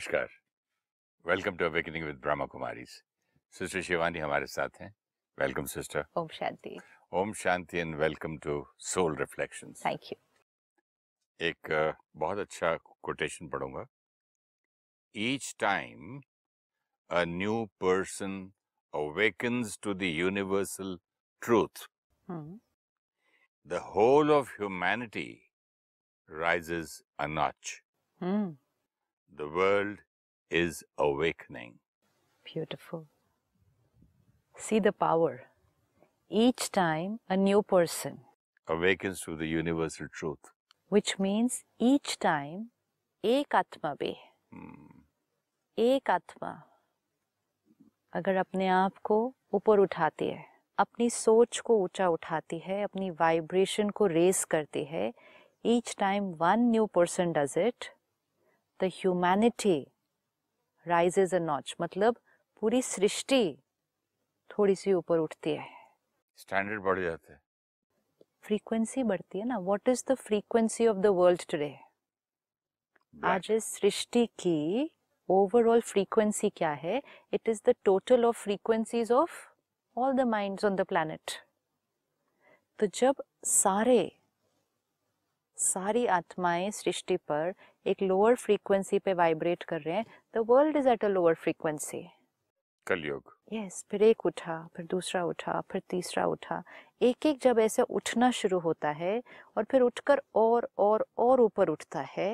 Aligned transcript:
नमस्कार। 0.00 0.28
Welcome 1.24 1.56
to 1.56 1.64
awakening 1.64 2.04
with 2.04 2.16
Brahma 2.22 2.44
Kumaris. 2.52 2.90
Sister 3.54 3.82
Shivani 3.82 4.18
हमारे 4.18 4.46
साथ 4.46 4.80
हैं। 4.80 4.88
Welcome 5.38 5.64
sister. 5.72 6.04
ओम 6.16 6.28
शांति। 6.34 6.78
ओम 7.20 7.32
शांति 7.40 7.78
and 7.78 7.94
welcome 8.00 8.36
to 8.44 8.54
soul 8.90 9.16
reflection 9.16 9.72
thank 9.84 10.00
you 10.12 10.16
एक 11.40 11.72
बहुत 12.16 12.38
अच्छा 12.38 12.74
quotation 13.02 13.48
पढ़ूँगा। 13.48 13.84
Each 15.14 15.54
time 15.60 16.20
a 17.10 17.24
new 17.34 17.64
person 17.80 18.40
awakens 18.94 19.76
to 19.86 19.98
the 20.04 20.12
universal 20.22 20.96
truth 21.42 21.86
hmm. 22.28 22.58
the 23.66 23.82
whole 23.90 24.36
of 24.40 24.56
humanity 24.56 25.30
rises 26.28 27.00
a 27.18 27.28
notch 27.36 27.76
the 29.30 29.48
world 29.48 29.98
is 30.50 30.82
awakening 30.98 31.74
beautiful 32.46 33.06
see 34.56 34.78
the 34.80 34.92
power 34.92 35.32
each 36.30 36.70
time 36.72 37.18
a 37.28 37.36
new 37.36 37.62
person 37.74 38.18
awakens 38.68 39.20
to 39.20 39.36
the 39.36 39.48
universal 39.48 40.08
truth 40.20 40.50
which 40.92 41.14
means 41.18 41.62
each 41.92 42.18
time 42.18 42.60
एक 43.24 43.54
आत्मा 43.54 43.94
भी 44.02 44.14
Hmm. 44.52 45.02
एक 45.78 46.10
आत्मा 46.10 46.50
अगर 48.12 48.36
अपने 48.36 48.68
आप 48.68 48.96
को 49.04 49.16
ऊपर 49.54 49.78
उठाती 49.78 50.28
है 50.28 50.44
अपनी 50.78 51.08
सोच 51.10 51.58
को 51.66 51.76
ऊँचा 51.82 52.08
उठाती 52.08 52.58
है 52.64 52.82
अपनी 52.82 53.10
वाइब्रेशन 53.20 53.90
को 53.98 54.06
रेस 54.06 54.44
करती 54.50 54.84
है 54.84 55.12
each 55.74 55.94
time 55.98 56.30
one 56.40 56.60
new 56.70 56.86
person 56.94 57.32
does 57.32 57.54
it 57.58 57.88
the 58.80 58.90
humanity 58.94 59.80
rises 60.86 61.34
a 61.34 61.38
notch 61.38 61.74
मतलब 61.80 62.16
पूरी 62.62 62.82
सृष्टि 62.82 63.58
थोड़ी 64.50 64.74
सी 64.74 64.92
ऊपर 64.92 65.18
उठती 65.18 65.50
है। 65.50 65.68
स्टैंडर्ड 66.36 66.82
बढ़ 66.82 67.00
जाता 67.00 67.32
है। 67.32 67.40
फ्रीक्वेंसी 68.42 69.02
बढ़ती 69.02 69.38
है 69.38 69.44
ना। 69.44 69.58
What 69.58 69.88
is 69.88 70.04
the 70.08 70.14
frequency 70.14 70.86
of 70.86 70.96
the 70.96 71.06
world 71.06 71.42
today. 71.50 71.76
आज 73.14 73.50
इस 73.50 73.64
सृष्टि 73.64 74.26
की 74.26 74.90
ओवरऑल 75.28 75.80
फ्रीक्वेंसी 75.80 76.50
क्या 76.50 76.72
है? 76.72 77.02
It 77.32 77.48
is 77.48 77.60
the 77.66 77.74
total 77.84 78.24
of 78.24 78.42
frequencies 78.42 79.12
of 79.12 79.32
all 79.96 80.12
the 80.12 80.20
minds 80.20 80.64
on 80.64 80.76
the 80.76 80.80
planet 80.80 81.32
तो 82.78 82.86
जब 82.86 83.22
सारे 83.44 84.19
सारी 85.60 86.06
आत्माएँ 86.06 86.70
सृष्टि 86.70 87.16
पर 87.28 87.52
एक 87.86 88.02
लोअर 88.02 88.34
फ्रीक्वेंसी 88.34 88.98
पे 88.98 89.12
वाइब्रेट 89.14 89.62
कर 89.62 89.80
रहे 89.80 89.94
हैं 89.94 90.04
the 90.34 90.44
world 90.48 90.76
is 90.76 90.88
at 90.88 91.04
a 91.04 91.08
lower 91.08 91.34
frequency 91.34 92.02
Kaliyug 92.86 93.34
yes 93.52 93.84
फिर 93.90 94.02
एक 94.02 94.26
उठा 94.26 94.56
फिर 94.76 94.86
दूसरा 94.86 95.24
उठा 95.24 95.60
फिर 95.70 95.82
तीसरा 95.90 96.24
उठा 96.26 96.62
एक 97.02 97.26
एक 97.26 97.38
जब 97.42 97.58
ऐसे 97.58 97.82
उठना 97.90 98.30
शुरू 98.30 98.58
होता 98.58 98.90
है 98.92 99.22
और 99.56 99.64
फिर 99.64 99.80
उठकर 99.80 100.22
और 100.34 100.68
और 100.78 101.06
और 101.18 101.40
ऊपर 101.40 101.68
उठता 101.68 102.00
है। 102.16 102.30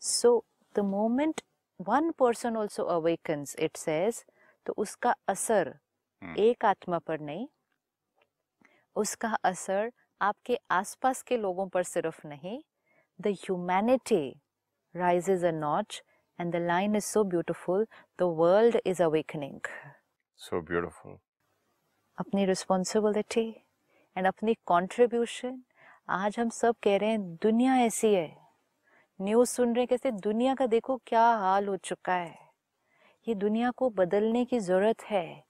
So 0.00 0.44
the 0.74 0.80
moment 0.86 1.40
one 1.80 2.10
person 2.10 2.56
also 2.56 2.84
awakens 2.90 3.56
it 3.58 3.76
says 3.76 4.24
तो 4.66 4.74
उसका 4.76 5.14
असर 5.28 5.74
हम्म। 6.22 6.36
एक 6.38 6.64
आत्मा 6.64 6.98
पर 6.98 7.20
नहीं 7.20 7.46
उसका 8.96 9.28
असर 9.44 9.90
आपके 10.20 10.58
आसपास 10.70 11.22
के 11.22 11.36
लोगों 11.36 11.68
पर 11.68 11.82
सिर्फ़ 11.82 12.26
नहीं 12.26 12.60
the 13.20 13.26
humanity 13.26 14.40
rises 14.94 15.42
a 15.42 15.50
notch 15.52 15.96
and 16.38 16.52
the 16.52 16.60
line 16.60 16.94
is 16.94 17.04
so 17.04 17.22
beautiful 17.24 17.84
the 18.18 18.26
world 18.40 18.76
is 18.84 19.00
awakening. 19.00 19.60
So 20.36 20.60
beautiful 20.60 21.18
अपनी 22.18 22.44
रिस्पॉन्सिबिलिटी 22.44 23.48
एंड 24.16 24.26
अपनी 24.26 24.54
कंट्रीब्यूशन 24.54 25.62
आज 26.08 26.38
हम 26.38 26.48
सब 26.48 26.74
कह 26.82 26.96
रहे 26.96 27.10
हैं 27.10 27.36
दुनिया 27.42 27.76
ऐसी 27.76 28.14
है। 28.14 28.36
न्यूज़ 29.20 29.50
सुन 29.50 29.74
रहे 29.74 29.82
हैं 29.82 29.88
कैसे 29.88 30.10
दुनिया 30.10 30.54
का 30.54 30.66
देखो 30.66 30.96
क्या 31.06 31.24
हाल 31.40 31.68
हो 31.68 31.76
चुका 31.76 32.14
है। 32.14 32.38
ये 33.28 33.34
दुनिया 33.34 33.70
को 33.70 33.90
बदलने 33.90 34.44
की 34.44 34.58
ज़रूरत 34.60 35.02
है। 35.02 35.47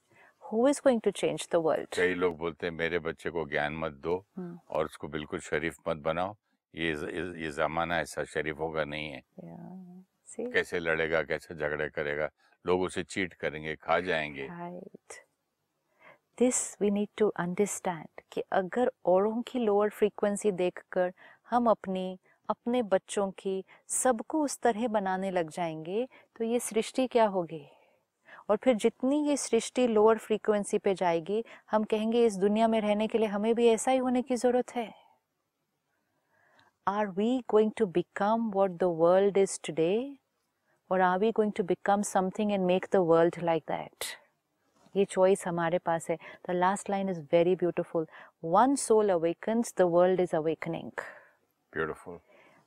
Who 0.51 0.67
is 0.67 0.81
going 0.83 1.01
to 1.01 1.11
change 1.11 1.47
the 1.51 1.55
world 1.55 1.87
कई 1.95 2.13
लोग 2.13 2.37
बोलते 2.37 2.67
हैं 2.67 2.73
मेरे 2.73 2.99
बच्चे 2.99 3.29
को 3.29 3.49
ज्ञान 3.49 3.73
मत 3.73 3.91
दो 3.91 4.25
हम्म। 4.37 4.59
और 4.69 4.85
उसको 4.85 5.07
बिल्कुल 5.07 5.39
शरीफ 5.39 5.77
मत 5.87 5.97
बनाओ। 5.97 6.35
ये 6.75 6.87
ये, 6.87 7.43
ये 7.45 7.51
जमाना 7.51 7.99
ऐसा 7.99 8.23
शरीफ 8.23 8.59
होगा 8.59 8.83
नहीं 8.83 9.09
है। 9.09 9.21
See? 10.29 10.53
कैसे 10.53 10.79
लड़ेगा 10.79 11.23
कैसे 11.23 11.55
झगड़े 11.55 11.89
करेगा? 11.89 12.29
लोग 12.67 12.81
उसे 12.81 13.03
चीट 13.03 13.33
करेंगे 13.33 13.75
खा 13.75 13.99
जाएँगे। 13.99 14.47
Right. 14.47 15.15
This 16.41 16.81
we 16.81 16.97
need 16.97 17.23
to 17.23 17.49
understand 17.49 18.21
कि 18.31 18.43
अगर 18.51 18.91
औरों 19.05 19.41
की 19.41 19.59
लोअर 19.59 19.89
फ्रीक्वेंसी 19.89 20.51
देखकर 20.51 21.13
हम 21.49 21.69
अपनी 21.69 22.19
अपने 22.49 22.81
बच्चों 22.81 23.31
की 23.31 23.63
सबको 23.87 24.43
उस 24.43 24.59
तरह 24.59 24.87
बनाने 24.87 25.31
लग 25.31 25.49
जाएँगे 25.49 26.07
तो 26.35 26.43
ये 26.43 26.59
सृष्टि 26.59 27.07
क्या 27.07 27.25
होगी? 27.25 27.67
और 28.49 28.57
फिर 28.63 28.75
जितनी 28.75 29.21
ये 29.27 29.35
सृष्टि 29.37 29.87
लोअर 29.87 30.17
फ्रीक्वेंसी 30.17 30.77
पे 30.77 30.93
जाएगी 30.93 31.43
हम 31.71 31.83
कहेंगे 31.83 32.25
इस 32.25 32.37
दुनिया 32.37 32.67
में 32.67 32.79
रहने 32.81 33.07
के 33.07 33.17
लिए 33.17 33.27
हमें 33.27 33.53
भी 33.55 33.67
ऐसा 33.69 33.91
ही 33.91 33.97
होने 33.97 34.21
की 34.21 34.35
ज़रूरत 34.35 34.75
है। 34.75 34.93
Are 36.87 37.07
we 37.07 37.37
going 37.49 37.71
to 37.77 37.85
become 37.87 38.49
what 38.53 38.71
the 38.71 38.83
world 38.99 39.37
is 39.37 39.59
today 39.65 40.17
और 40.89 41.01
are 41.01 41.19
we 41.19 41.31
going 41.31 41.51
to 41.57 41.63
become 41.63 42.01
something 42.03 42.51
and 42.51 42.65
make 42.65 42.87
the 42.93 43.05
world 43.09 43.35
like 43.43 43.63
that 43.67 44.05
ये 44.95 45.05
चॉइस 45.05 45.47
हमारे 45.47 45.77
पास 45.77 46.09
है। 46.09 46.17
The 46.49 46.51
last 46.51 46.89
line 46.89 47.09
is 47.09 47.19
very 47.31 47.55
beautiful 47.55 48.07
one 48.43 48.75
soul 48.75 49.09
awakens 49.09 49.73
the 49.77 49.81
world 49.91 50.19
is 50.19 50.35
awakening 50.35 50.91
beautiful 51.73 52.19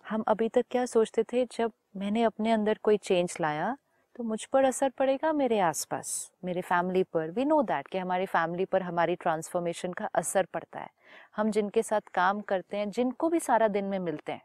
हम 0.05 0.23
अभी 0.29 0.49
तक 0.49 0.65
क्या 0.71 0.85
सोचते 0.87 1.23
थे 1.33 1.45
जब 1.53 1.73
मैंने 1.97 2.23
अपने 2.23 2.53
अंदर 2.53 2.79
कोई 2.83 2.97
चेंज 2.99 3.37
लाया? 3.41 3.77
तो 4.17 4.25
मुझ 4.25 4.45
पर 4.45 4.65
असर 4.65 4.91
पड़ेगा 4.91 5.33
मेरे 5.33 5.59
आसपास 5.61 6.09
मेरे 6.45 6.61
फैमिली 6.61 7.03
पर। 7.03 7.31
वी 7.31 7.45
नो 7.45 7.63
दैट 7.63 7.87
कि 7.89 7.99
हमारी 7.99 8.27
फैमिली 8.27 8.65
पर 8.65 8.83
हमारी 8.83 9.15
ट्रांसफॉर्मेशन 9.17 9.93
का 9.93 10.09
असर 10.15 10.47
पड़ता 10.55 10.81
है। 10.81 10.89
हम 11.37 11.51
जिनके 11.51 11.83
साथ 11.83 12.01
काम 12.15 12.41
करते 12.41 12.77
हैं 12.77 12.91
जिनको 12.91 13.29
भी 13.29 13.41
सारा 13.41 13.69
दिन 13.69 13.85
में 13.85 13.99
मिलते 13.99 14.33
हैं 14.33 14.43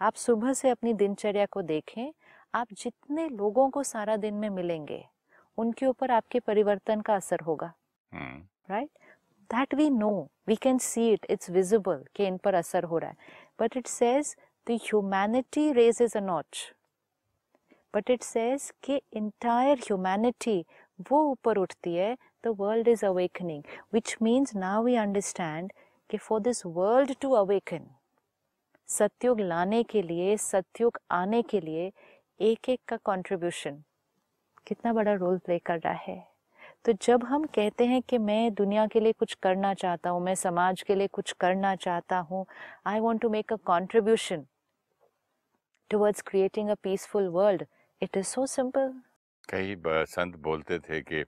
आप 0.00 0.14
सुबह 0.14 0.52
से 0.52 0.70
अपनी 0.70 0.92
दिनचर्या 0.94 1.46
को 1.46 1.62
देखें 1.62 2.12
आप 2.54 2.72
जितने 2.72 3.28
लोगों 3.28 3.68
को 3.70 3.82
सारा 3.82 4.16
दिन 4.16 4.34
में 4.34 4.48
मिलेंगे 4.50 5.04
उनके 5.58 5.86
ऊपर 5.86 6.10
आपके 6.10 6.40
परिवर्तन 6.40 7.00
का 7.00 7.14
असर 7.14 7.40
होगा। 7.40 7.72
Right 8.12 8.90
that 9.50 9.74
we 9.74 9.90
know 9.90 10.10
we 10.48 10.56
can 10.56 10.78
see 10.78 11.10
it 11.12 11.26
it's 11.30 11.50
visible 11.50 12.04
कि 12.16 12.26
इन 12.26 12.36
पर 12.36 12.54
असर 12.54 12.84
हो 12.84 12.98
रहा 12.98 13.10
है। 13.10 13.16
But 13.60 13.76
it 13.76 13.88
says 13.90 14.34
the 14.66 15.74
raise 15.74 16.02
is 16.02 16.18
a 16.18 16.22
notch 16.22 16.64
but 17.96 18.10
it 18.10 18.22
says 18.22 18.70
कि 18.84 19.00
इंटायर 19.16 19.78
ह्यूमैनिटी 19.78 20.64
वो 21.10 21.22
ऊपर 21.30 21.56
उठती 21.56 21.94
है 21.94 22.16
the 22.44 22.54
world 22.58 22.88
is 22.88 23.04
awakening 23.06 23.62
which 23.94 24.16
means 24.22 24.54
now 24.56 24.82
we 24.84 24.96
understand 24.96 25.72
कि 26.10 26.16
for 26.18 26.40
this 26.40 26.64
world 26.66 27.14
to 27.20 27.30
awaken 27.32 27.86
Satyug 28.88 29.40
लाने 29.40 29.82
के 29.82 30.02
लिए, 30.02 30.36
सत्युग 30.36 30.98
आने 31.10 31.42
के 31.42 31.60
लिए 31.60 31.90
एक 32.40 32.68
एक 32.68 32.80
का 32.88 32.96
कंट्रीब्यूशन 33.06 33.82
कितना 34.66 34.92
बड़ा 34.92 35.12
रोल 35.14 35.38
प्ले 35.38 35.58
कर 35.58 35.78
रहा 35.78 35.92
है। 35.92 36.26
तो 36.84 36.92
जब 37.02 37.24
हम 37.24 37.44
कहते 37.54 37.86
हैं 37.86 38.00
कि 38.02 38.18
मैं 38.18 38.52
दुनिया 38.54 38.86
के 38.86 39.00
लिए 39.00 39.12
कुछ 39.12 39.34
करना 39.42 39.72
चाहता 39.74 40.10
हूँ, 40.10 40.22
मैं 40.24 40.34
समाज 40.34 40.82
के 40.82 40.94
लिए 40.94 41.06
कुछ 41.06 41.32
करना 41.40 41.74
चाहता 41.76 42.18
हूँ 42.18 42.44
I 42.86 43.00
want 43.00 43.22
to 43.22 43.30
make 43.30 43.52
a 43.52 43.56
contribution 43.66 44.44
towards 45.90 46.22
creating 46.22 46.68
a 46.68 46.74
peaceful 46.82 47.28
world 47.28 47.64
it 48.02 48.16
is 48.16 48.26
so 48.26 48.46
simple 48.46 49.02
कई 49.50 49.76
संत 50.06 50.36
बोलते 50.36 50.78
थे 50.78 51.00
कि 51.00 51.24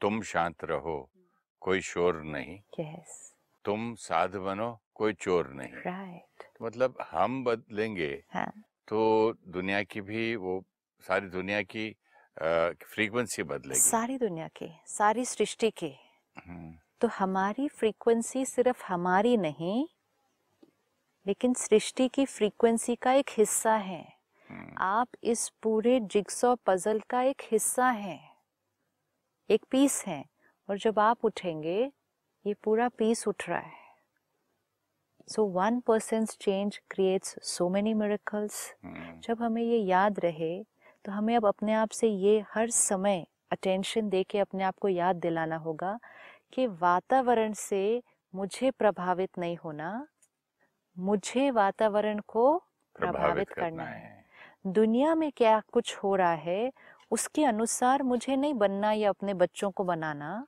तुम 0.00 0.20
शांत 0.22 0.64
रहो 0.64 1.10
कोई 1.62 1.80
शोर 1.80 2.20
नहीं। 2.22 2.58
यस 2.80 3.34
तुम 3.64 3.94
साध 3.94 4.36
बनो 4.36 4.70
कोई 4.94 5.12
चोर 5.14 5.48
नहीं। 5.48 5.72
राइट 5.72 6.44
मतलब 6.62 6.96
हम 7.10 7.44
बदलेंगे 7.44 8.24
हाँ। 8.30 8.52
तो 8.88 8.98
दुनिया 9.48 9.82
की 9.82 10.00
भी 10.00 10.34
वो 10.36 10.62
सारी 11.04 11.26
दुनिया 11.28 11.62
की 11.62 11.90
फ्रीक्वेंसी 12.36 13.42
बदलेगी। 13.42 13.80
सारी 13.80 14.18
दुनिया 14.18 14.48
की 14.48 14.70
सारी 14.86 15.24
सृष्टि 15.24 15.70
की। 15.70 15.94
हम्म, 16.38 16.72
तो 17.00 17.08
हमारी 17.08 17.68
फ्रीक्वेंसी 17.68 18.44
सिर्फ़ 18.46 18.84
हमारी 18.84 19.36
नहीं 19.36 19.86
लेकिन 21.26 21.54
सृष्टि 21.54 22.08
की 22.08 22.24
फ्रीक्वेंसी 22.26 22.96
का 22.96 23.12
एक 23.12 23.30
हिस्सा 23.30 23.74
है। 23.76 24.21
आप 24.78 25.08
इस 25.22 25.48
पूरे 25.62 26.00
जिग्सॉ 26.00 26.56
पजल 26.66 27.00
का 27.00 27.22
एक 27.22 27.42
हिस्सा 27.52 27.88
हैं 27.88 28.36
एक 29.50 29.64
पीस 29.70 30.04
है 30.06 30.24
और 30.70 30.78
जब 30.78 30.98
आप 30.98 31.24
उठेंगे 31.24 31.92
ये 32.46 32.54
पूरा 32.54 32.88
पीस 32.88 33.28
उठ 33.28 33.48
रहा 33.48 33.58
है। 33.58 33.80
So 35.28 35.44
one 35.44 35.80
person 35.80 36.24
change 36.24 36.80
creates 36.90 37.36
so 37.42 37.68
many 37.68 37.94
miracles 37.94 38.74
hmm, 38.84 39.20
जब 39.20 39.42
हमें 39.42 39.62
ये 39.62 39.78
याद 39.78 40.20
रहे 40.20 40.64
तो 41.04 41.12
हमें 41.12 41.36
अब 41.36 41.46
अपने 41.46 41.74
आप 41.74 41.88
से 41.88 42.08
ये 42.08 42.44
हर 42.54 42.70
समय 42.70 43.26
अटेंशन 43.52 44.08
दे 44.08 44.22
के 44.22 44.38
अपने 44.38 44.64
आप 44.64 44.78
को 44.78 44.88
याद 44.88 45.16
दिलाना 45.16 45.56
होगा 45.56 45.98
कि 46.52 46.66
वातावरण 46.66 47.52
से 47.52 48.02
मुझे 48.34 48.70
प्रभावित 48.70 49.38
नहीं 49.38 49.56
होना 49.56 50.08
मुझे 50.98 51.50
वातावरण 51.50 52.18
को 52.18 52.58
प्रभावित 52.96 53.22
प्रभावित 53.22 53.48
करना 53.48 53.84
है। 53.84 54.21
दुनिया 54.64 55.14
में 55.14 55.32
क्या 55.32 55.60
कुछ 55.72 55.94
हो 55.96 56.14
रहा 56.16 56.32
है 56.32 56.72
उसके 57.10 57.44
अनुसार 57.44 58.02
मुझे 58.02 58.36
नहीं 58.36 58.54
बनना 58.54 58.92
या 58.92 59.08
अपने 59.08 59.34
बच्चों 59.34 59.70
को 59.70 59.84
बनाना 59.84 60.46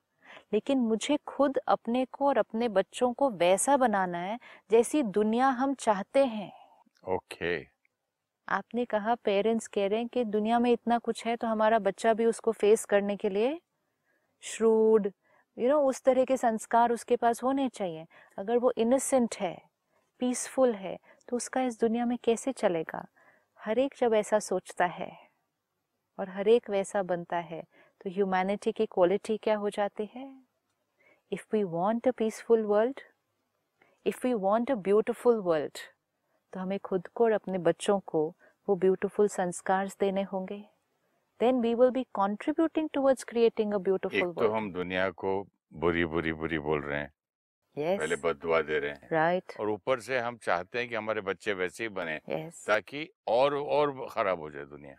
लेकिन 0.53 0.79
मुझे 0.79 1.19
खुद 1.27 1.59
अपने 1.69 2.05
को 2.05 2.27
और 2.29 2.39
अपने 2.39 2.69
बच्चों 2.69 3.13
को 3.13 3.31
वैसा 3.31 3.77
बनाना 3.77 4.19
है 4.19 4.39
जैसी 4.71 5.03
दुनिया 5.03 5.49
हम 5.49 5.75
चाहते 5.75 6.25
हैं। 6.25 6.53
ओके। 7.05 7.59
okay. 7.61 7.67
आपने 8.49 8.85
कहा 8.85 9.15
पेरेंट्स 9.15 9.67
कह 9.69 9.87
रहे 9.87 9.99
हैं 9.99 10.09
कि 10.09 10.25
दुनिया 10.25 10.59
में 10.59 10.71
इतना 10.73 10.99
कुछ 10.99 11.27
है 11.27 11.37
तो 11.37 11.47
हमारा 11.47 11.79
बच्चा 11.79 12.15
भी 12.15 12.27
उसको 12.27 12.53
फेस 12.53 12.85
करने 12.85 13.17
के 13.17 13.29
लिए 13.29 13.61
श्रूड 14.43 15.11
यू 15.57 15.69
नो 15.69 15.81
उस 15.81 16.03
तरह 16.03 16.25
के 16.25 16.37
संस्कार 16.37 16.93
उसके 16.93 17.17
पास 17.17 17.43
होने 17.43 17.69
चाहिए। 17.69 18.07
अगर 18.39 18.59
वो 18.59 18.73
इनोसेंट 18.79 19.35
है 19.41 19.57
पीसफुल 20.21 20.75
है 20.75 20.99
तो 21.29 21.37
उसका 21.37 21.63
इस 21.63 21.81
दुनिया 21.81 22.07
में 22.07 22.19
कैसे 22.25 22.53
चलेगा? 22.53 23.07
हर 23.65 23.79
एक 23.79 23.95
जब 23.99 24.15
ऐसा 24.15 24.39
सोचता 24.39 24.87
है 24.87 25.11
और 26.19 26.29
हर 26.29 26.49
एक 26.49 26.71
वैसा 26.71 27.03
बनता 27.03 27.37
है 27.37 27.63
तो 28.01 28.11
ह्यूमैनिटी 28.11 28.73
की 28.73 28.87
क्वालिटी 28.87 29.37
क्या 29.37 29.57
हो 29.57 29.71
जाती 29.71 30.09
है? 30.15 30.27
If 31.33 31.45
we 31.53 31.63
want 31.65 32.09
a 32.09 32.11
peaceful 32.11 32.63
world 32.63 33.01
if 34.07 34.27
we 34.27 34.35
want 34.35 34.71
a 34.71 34.75
beautiful 34.75 35.39
world 35.41 35.79
तो 36.53 36.61
हमें 36.61 36.79
खुद 36.79 37.07
को 37.07 37.25
और 37.25 37.33
अपने 37.33 37.59
बच्चों 37.59 37.99
को 38.07 38.27
वो 38.69 38.77
ब्यूटीफुल 38.77 39.29
संस्कार 39.29 39.89
देने 40.01 40.23
होंगे। 40.23 40.59
Then 41.41 41.61
we 41.61 41.75
will 41.75 41.91
be 41.91 42.05
contributing 42.15 42.89
towards 42.95 43.25
creating 43.25 43.75
a 43.75 43.79
beautiful 43.79 44.13
एक 44.19 44.33
तो 44.39 44.45
वर्ल्ड 44.45 44.55
हम 44.55 44.73
दुनिया 44.73 45.09
को 45.11 45.33
बुरी 45.75 46.05
बुरी 46.07 46.33
बुरी 46.33 46.59
बोल 46.59 46.83
रहे 46.83 47.01
हैं। 47.01 47.13
पहले 47.77 48.15
यस 48.15 48.21
बददुआ 48.25 48.61
दे 48.61 48.79
रहे 48.79 48.91
हैं। 48.91 49.09
राइट 49.13 49.53
और 49.61 49.71
ऊपर 49.71 50.01
से 50.01 50.19
हम 50.19 50.37
चाहते 50.37 50.79
हैं 50.79 50.89
कि 50.89 50.95
हमारे 50.95 51.21
बच्चे 51.21 51.53
वैसे 51.53 51.85
ही 51.85 51.89
बने 51.89 52.21
यस 52.29 52.65
ताकि 52.67 53.09
और 53.29 53.55
और 53.55 54.07
खराब 54.11 54.41
हो 54.41 54.51
जाए 54.51 54.65
दुनिया। 54.65 54.97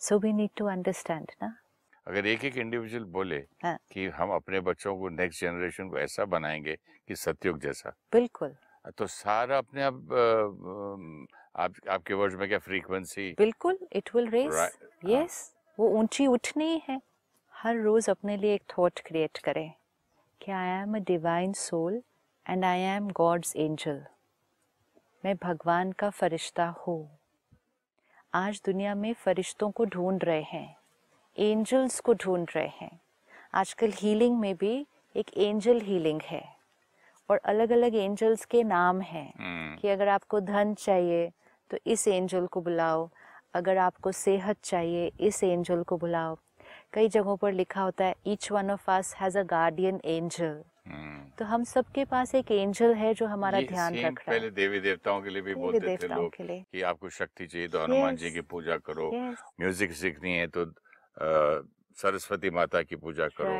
So 0.00 0.18
we 0.18 0.32
need 0.32 0.50
to 0.56 0.66
understand 0.66 1.32
ना 1.42 1.56
अगर 2.06 2.26
एक 2.26 2.44
एक 2.44 2.56
इंडिविजुअल 2.56 3.04
बोले 3.04 3.36
हाँ। 3.64 3.76
कि 3.92 4.06
हम 4.06 4.30
अपने 4.30 4.60
बच्चों 4.60 4.96
को 4.98 5.08
नेक्स्ट 5.08 5.40
जनरेशन 5.40 5.88
को 5.88 5.98
ऐसा 5.98 6.24
बनाएँगे 6.24 6.76
कि 7.08 7.16
सत्युग 7.16 7.58
जैसा। 7.60 7.90
बिल्कुल। 8.12 8.56
तो 8.98 9.06
सारा 9.06 9.58
अपने 9.58 9.82
आप 9.82 9.94
आप 11.56 11.74
आपके 11.90 12.14
वर्ड्स 12.14 12.36
में 12.36 12.48
क्या 12.48 12.58
फ्रीक्वेंसी 12.58 13.34
बिल्कुल 13.38 13.78
इट 13.92 14.10
विल 14.14 14.28
रेस 14.28 14.78
यस 15.04 15.54
वो 15.78 15.88
ऊँची 15.88 16.26
उठनी 16.26 16.82
है 16.88 17.00
हर 17.54 17.76
रोज 17.76 18.10
अपने 18.10 18.36
लिए 18.36 18.54
एक 18.54 18.62
थॉट 18.78 19.00
क्रिएट 19.00 19.38
करें। 19.38 19.72
कि 20.40 20.52
I 20.52 20.68
am 20.68 20.96
a 20.96 20.98
divine 20.98 21.52
soul 21.52 22.02
and 22.46 22.64
I 22.64 22.80
am 22.80 23.08
God's 23.10 23.54
angel 23.56 24.00
मैं 25.24 25.34
भगवान 25.42 25.90
का 25.92 26.08
फरिश्ता 26.10 26.64
हूँ। 26.78 27.18
आज 28.34 28.60
दुनिया 28.66 28.94
में 28.94 29.12
फरिश्तों 29.14 29.70
को 29.70 29.84
ढूंढ 29.84 30.24
रहे 30.24 30.42
हैं 30.42 30.76
एंजल्स 31.36 31.98
को 32.00 32.14
ढूंढ 32.14 32.46
रहे 32.56 32.68
हैं। 32.80 33.00
आजकल 33.54 33.92
हीलिंग 33.92 34.38
में 34.38 34.54
भी 34.56 34.74
एक 35.14 35.30
एंजल 35.36 35.80
हीलिंग 35.80 36.20
है 36.22 36.42
और 37.28 37.40
अलग 37.44 37.72
अलग 37.72 37.94
एंजल्स 37.94 38.44
के 38.44 38.62
नाम 38.64 39.00
हैं 39.00 39.32
हम्म, 39.38 39.76
कि 39.76 39.88
अगर 39.88 40.08
आपको 40.08 40.40
धन 40.40 40.74
चाहिए 40.74 41.30
तो 41.70 41.78
इस 41.86 42.06
एंजल 42.08 42.46
को 42.46 42.60
बुलाओ। 42.60 43.08
अगर 43.54 43.78
आपको 43.78 44.12
सेहत 44.14 44.56
चाहिए 44.64 45.10
इस 45.20 45.42
एंजल 45.44 45.82
को 45.82 45.96
बुलाओ। 45.98 46.36
कई 46.92 47.08
जगहों 47.08 47.36
पर 47.36 47.52
लिखा 47.52 47.82
होता 47.82 48.04
है 48.04 48.14
each 48.26 48.50
one 48.52 48.70
of 48.70 48.90
us 48.90 49.14
has 49.20 49.38
a 49.38 49.42
guardian 49.50 50.00
angel. 50.04 50.62
तो 51.38 51.44
हम 51.44 51.64
सबके 51.64 52.04
पास 52.04 52.34
एक 52.34 52.50
एंजल 52.50 52.94
है 52.94 53.12
जो 53.14 53.26
हमारा 53.26 53.60
ध्यान 53.62 53.94
रख 53.94 54.18
रहा 54.18 54.26
पहले 54.26 54.50
देवी 54.50 54.80
देवताओं 54.80 55.20
के 55.22 55.30
लिए 55.30 55.42
भी 55.42 55.54
बोलते 55.54 55.96
थे 55.96 56.08
लोग 56.08 56.34
कि 56.36 56.82
आपको 56.82 57.10
शक्ति 57.10 57.46
चाहिए 57.46 57.68
तो 57.68 57.82
हनुमान 57.82 58.16
जी 58.16 58.30
की 58.30 58.40
पूजा 58.50 58.76
करो। 58.78 59.10
म्यूज़िक 59.12 59.92
सीखनी 59.92 60.32
है 60.32 60.46
तो 60.46 60.64
सरस्वती 61.98 62.50
माता 62.50 62.82
की 62.82 62.96
पूजा 62.96 63.28
करो। 63.36 63.54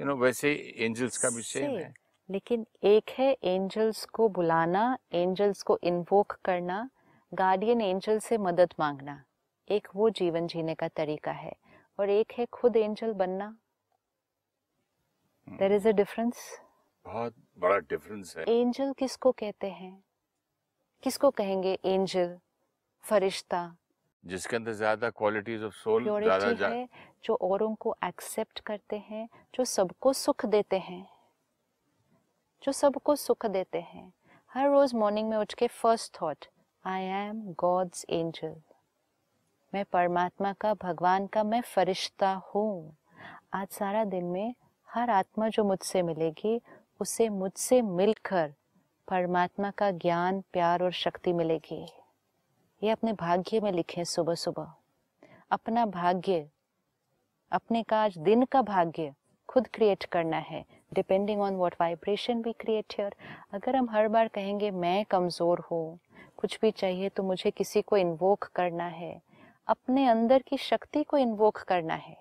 यू 0.00 0.06
नो 0.06 0.16
वैसे 0.16 0.52
एंजल्स 0.78 1.16
का 1.18 1.28
भी 1.30 1.42
सेम 1.42 1.70
है। 1.70 1.92
लेकिन 2.28 2.66
एक 2.84 3.10
है 3.18 3.30
एंजल्स 3.44 4.04
को 4.04 4.28
बुलाना 4.28 4.86
एंजल्स 5.12 5.62
को 5.62 5.78
इन्वोक 5.82 6.32
करना 6.44 6.88
गार्डियन 7.32 7.80
एंजल 7.80 8.18
से 8.18 8.38
मदद 8.38 8.74
मांगना। 8.80 9.22
एक 9.68 9.88
वो 9.96 10.10
जीवन 10.10 10.46
जीने 10.46 10.74
का 10.74 10.88
तरीका 10.88 11.32
है। 11.32 11.52
और 11.98 12.10
एक 12.10 12.32
है 12.38 12.46
खुद 12.52 12.76
एंजल 12.76 13.12
बनना। 13.12 13.56
देर 15.48 15.72
इज़ 15.72 15.88
अ 15.88 15.92
डिफरेंस 15.92 16.36
बहुत 17.08 17.34
बड़ा 17.58 17.78
डिफरेंस 17.90 18.36
है। 18.36 18.44
एंजल 18.50 18.92
किसको 18.98 19.32
कहते 19.34 19.70
हैं? 19.72 19.92
किसको 21.02 21.30
कहेंगे 21.32 21.78
एंजल 21.84 22.38
फरिश्ता। 23.04 23.60
जिसके 24.24 24.56
अंदर 24.56 24.72
ज़्यादा 24.72 25.10
क्वालिटीज 25.10 25.62
ऑफ़ 25.64 25.74
सोल 25.74 26.04
ज़्यादा 26.04 26.52
जा, 26.52 26.68
है 26.68 26.88
जो 27.24 27.34
औरों 27.42 27.74
को 27.76 27.94
एक्सेप्ट 28.04 28.60
करते 28.60 28.96
हैं 29.00 29.28
जो 29.54 29.64
सबको 29.66 30.12
सुख 30.14 30.44
देते 30.46 30.78
हैं। 30.80 31.06
जो 32.62 32.72
सबको 32.72 33.16
सुख 33.16 33.46
देते 33.48 33.80
हैं। 33.80 34.12
हर 34.50 34.70
रोज 34.70 34.94
मॉर्निंग 34.94 35.28
में 35.30 35.36
उठ 35.36 35.54
के 35.54 35.66
first 35.72 36.20
thought 36.20 36.46
I 36.84 37.02
am 37.04 37.42
God's 37.58 38.04
angel 38.10 38.54
मैं 39.72 39.84
परमात्मा 39.92 40.52
का 40.52 40.72
भगवान 40.82 41.26
का 41.26 41.42
मैं 41.44 41.60
फरिश्ता 41.66 42.32
हूँ। 42.46 42.96
आज 43.54 43.68
सारा 43.70 44.04
दिन 44.06 44.24
में 44.26 44.54
हर 44.88 45.10
आत्मा 45.10 45.48
जो 45.48 45.64
मुझसे 45.64 46.02
मिलेगी 46.02 46.60
उसे 47.00 47.28
मुझसे 47.28 47.80
मिलकर 47.82 48.52
परमात्मा 49.08 49.70
का 49.70 49.90
ज्ञान, 49.90 50.40
प्यार 50.52 50.82
और 50.82 50.92
शक्ति 50.92 51.32
मिलेगी। 51.32 51.84
ये 52.82 52.90
अपने 52.90 53.12
भाग्य 53.12 53.60
में 53.60 53.70
लिखें 53.72 54.02
सुबह 54.04 54.34
सुबह 54.34 54.72
अपना 55.50 55.84
भाग्य, 55.86 56.48
अपने 57.52 57.82
का 57.82 58.02
आज 58.02 58.18
दिन 58.18 58.44
का 58.44 58.62
भाग्य 58.62 59.12
खुद 59.48 59.68
क्रिएट 59.68 60.04
करना 60.04 60.38
है। 60.38 60.64
Depending 60.94 61.40
on 61.40 61.56
what 61.56 61.74
vibration 61.80 62.42
we 62.42 62.52
create 62.52 62.94
here 62.98 63.14
अगर 63.52 63.76
हम 63.76 63.90
हर 63.90 64.08
बार 64.08 64.28
कहेंगे, 64.28 64.70
मैं 64.70 65.04
कमज़ोर 65.04 65.64
हूँ, 65.70 65.98
कुछ 66.36 66.58
भी 66.62 66.70
चाहिए 66.70 67.08
तो 67.08 67.22
मुझे 67.22 67.50
किसी 67.50 67.82
को 67.82 67.96
इन्वोक 67.96 68.44
करना 68.54 68.86
है। 68.86 69.20
अपने 69.68 70.06
अंदर 70.06 70.42
की 70.42 70.56
शक्ति 70.58 71.02
को 71.02 71.16
इन्वोक 71.16 71.58
करना 71.58 71.94
है। 71.94 72.16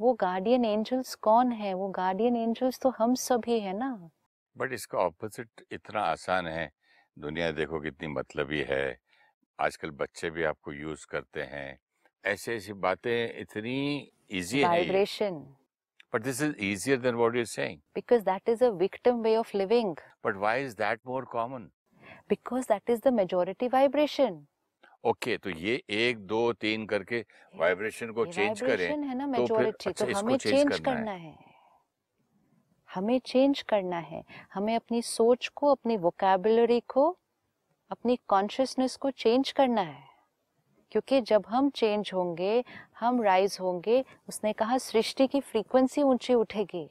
वो 0.00 0.12
गार्डियन 0.12 0.64
एंजल्स 0.64 1.14
कौन 1.14 1.52
है? 1.52 1.72
वो 1.74 1.88
गार्डियन 1.88 2.36
एंजल्स 2.36 2.78
तो 2.80 2.90
हम 2.98 3.14
सभी 3.14 3.58
है 3.60 3.72
ना। 3.78 4.10
बट 4.56 4.72
इसका 4.72 4.98
ऑपोजिट 4.98 5.62
इतना 5.72 6.00
आसान 6.00 6.46
है। 6.46 6.70
दुनिया 7.18 7.50
देखो 7.52 7.80
कितनी 7.80 8.08
मतलबी 8.08 8.60
है 8.68 8.84
आजकल 9.58 9.90
बच्चे 9.90 10.30
भी 10.30 10.42
आपको 10.44 10.72
यूज़ 10.72 11.06
करते 11.10 11.42
हैं। 11.42 11.78
ऐसी 12.24 12.52
ऐसी 12.52 12.72
बातें 12.72 13.40
इतनी 13.40 13.76
इजी 14.30 14.58
है 14.58 14.68
vibration 14.68 15.34
but 16.14 16.22
this 16.22 16.42
is 16.42 16.54
easier 16.56 16.98
than 17.00 17.14
what 17.14 17.36
you 17.36 17.44
saying 17.44 17.80
because 17.98 18.24
that 18.24 18.52
is 18.52 18.62
a 18.62 18.70
victim 18.82 19.22
way 19.26 19.34
of 19.42 19.54
living 19.60 19.94
but 20.26 20.36
why 20.36 20.64
is 20.64 20.76
that 20.76 21.00
more 21.06 21.24
common 21.32 21.68
because 22.32 22.68
that 22.72 22.92
is 22.94 23.02
the 23.06 23.12
majority 23.16 23.68
vibration 23.76 24.38
okay 25.04 25.36
तो 25.36 25.50
ये 25.50 25.82
एक 25.90 26.18
दो 26.18 26.52
तीन 26.52 26.86
करके 26.86 27.24
vibration 27.56 28.10
को 28.10 28.26
change 28.26 28.60
करें 28.60 28.86
है 28.86 29.14
ना 29.14 29.32
तो 29.36 29.56
फिर 29.56 29.66
अच्छा 29.66 29.90
तो 29.90 30.06
इसको 30.06 30.20
हमें 30.20 30.36
चेंज 30.36 30.78
करना 30.78 30.94
करना 30.94 31.10
है। 31.10 31.18
है। 31.18 31.54
हमें 32.94 33.18
चेंज 33.18 33.62
करना 33.62 33.98
है। 33.98 34.24
हमें 34.54 34.76
अपनी 34.76 35.02
सोच 35.02 35.48
को 35.48 35.70
अपनी 35.70 35.96
वोकेबुलरी 35.96 36.80
को 36.80 37.18
अपनी 37.90 38.18
कॉन्शियसनेस 38.28 38.96
को 38.96 39.10
चेंज 39.10 39.52
करना 39.52 39.80
है। 39.80 40.04
क्योंकि 40.90 41.20
जब 41.20 41.44
हम 41.46 41.70
चेंज 41.70 42.10
होंगे 42.14 42.64
हम 43.00 43.22
राइज 43.22 43.58
होंगे 43.60 44.04
उसने 44.28 44.52
कहा 44.52 44.78
सृष्टि 44.78 45.26
की 45.26 45.40
फ्रीक्वेंसी 45.40 46.02
ऊँची 46.02 46.34
उठेगी। 46.34 46.90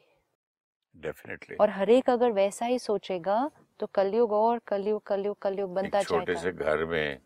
डेफिनेटली 0.95 1.55
और 1.55 1.69
हर 1.69 1.89
एक 1.89 2.09
अगर 2.09 2.31
वैसा 2.31 2.65
ही 2.65 2.79
सोचेगा 2.79 3.51
तो 3.79 3.87
कलयुग 3.87 4.31
और 4.31 4.59
कलयुग 4.59 5.03
कलयुग 5.03 5.37
कलयुग 5.37 5.73
बनता 5.73 6.03
छोटे 6.03 6.35
से 6.35 6.51
घर 6.51 6.85
में 6.85 7.17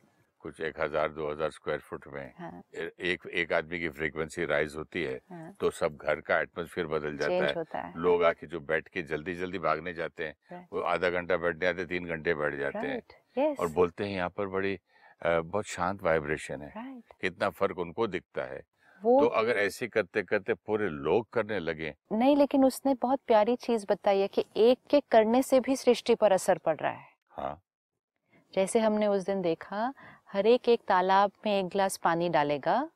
कुछ 0.42 0.60
एक 0.62 0.80
हज़ार 0.80 1.10
दो 1.10 1.30
हज़ार 1.32 1.52
स्क्वायर 1.52 1.80
फुट 1.80 2.08
में 2.08 2.32
हाँ, 2.38 2.62
एक 2.74 3.26
एक 3.34 3.54
आदमी 3.54 3.80
की 3.80 3.90
फ्रीक्वेंसी 3.90 4.46
राइज 4.46 4.76
होती 4.76 5.04
है 5.04 5.20
हाँ, 5.32 5.52
तो 5.60 5.70
सब 5.72 5.98
घर 5.98 6.22
का 6.22 6.40
एटमोसफियर 6.42 6.88
बदल 6.88 7.18
जाता 7.18 7.34
है। 7.36 7.54
होता 7.54 7.80
है 7.80 7.94
लोग 7.98 8.24
आके 8.24 8.48
जो 8.48 8.60
बैठ 8.62 8.88
के 8.88 9.02
जल्दी 9.06 9.36
जल्दी 9.36 9.60
भागने 9.60 9.94
जाते 9.94 10.26
हैं 10.26 10.66
वो 10.74 10.82
आधा 10.90 11.10
घंटा 11.12 11.38
बैठने 11.38 11.68
आते 11.68 11.86
तीन 11.86 12.08
घंटे 12.08 12.34
बैठ 12.36 12.56
जाते 12.60 12.88
हैं 12.88 13.56
और 13.56 13.68
बोलते 13.70 14.04
हैं 14.04 14.16
यहाँ 14.16 14.30
पर 14.30 14.48
बड़ी 14.50 14.78
बहुत 15.22 15.66
शांत 15.68 16.04
वाइब्रेशन 16.04 16.62
है। 16.64 16.84
कितना 17.22 17.50
फ़र्क 17.52 17.80
उनको 17.80 18.08
दिखता 18.08 18.44
है। 18.44 18.62
वो 19.02 19.20
तो 19.20 19.28
अगर 19.38 19.58
ऐसे 19.58 19.88
करते 19.88 20.22
करते 20.24 20.54
पूरे 20.56 20.88
लोग 20.90 21.30
करने 21.34 21.60
लगे। 21.60 21.94
नहीं 22.14 22.36
लेकिन 22.36 22.66
उसने 22.66 22.94
बहुत 23.02 23.20
प्यारी 23.28 23.56
चीज़ 23.58 23.86
बताई 23.90 24.20
है 24.20 24.28
कि 24.28 24.46
एक 24.58 24.80
के 24.90 25.00
करने 25.12 25.42
से 25.44 25.60
भी 25.60 25.76
सृष्टि 25.76 26.16
पर 26.16 26.32
असर 26.32 26.58
पड़ 26.58 26.76
रहा 26.76 26.92
है। 26.92 27.08
हाँ। 27.32 27.62
जैसे 28.54 28.80
हमने 28.80 29.08
उस 29.08 29.26
दिन 29.26 29.42
देखा 29.42 29.94
हर 30.34 30.46
एक 30.46 30.70
एक 30.70 30.82
तालाब 30.88 31.32
में 31.46 31.60
एक 31.60 31.68
गिलास 31.68 31.98
पानी 31.98 32.30
डालेगा। 32.30 32.90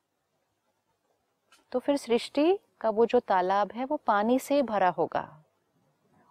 तो 1.72 1.78
फिर 1.78 1.96
सृष्टि 1.96 2.58
का 2.80 2.90
वो 2.90 3.06
जो 3.06 3.20
तालाब 3.20 3.72
है 3.72 3.84
वो 3.84 3.96
पानी 3.96 4.38
से 4.38 4.60
भरा 4.62 4.88
होगा। 4.88 5.22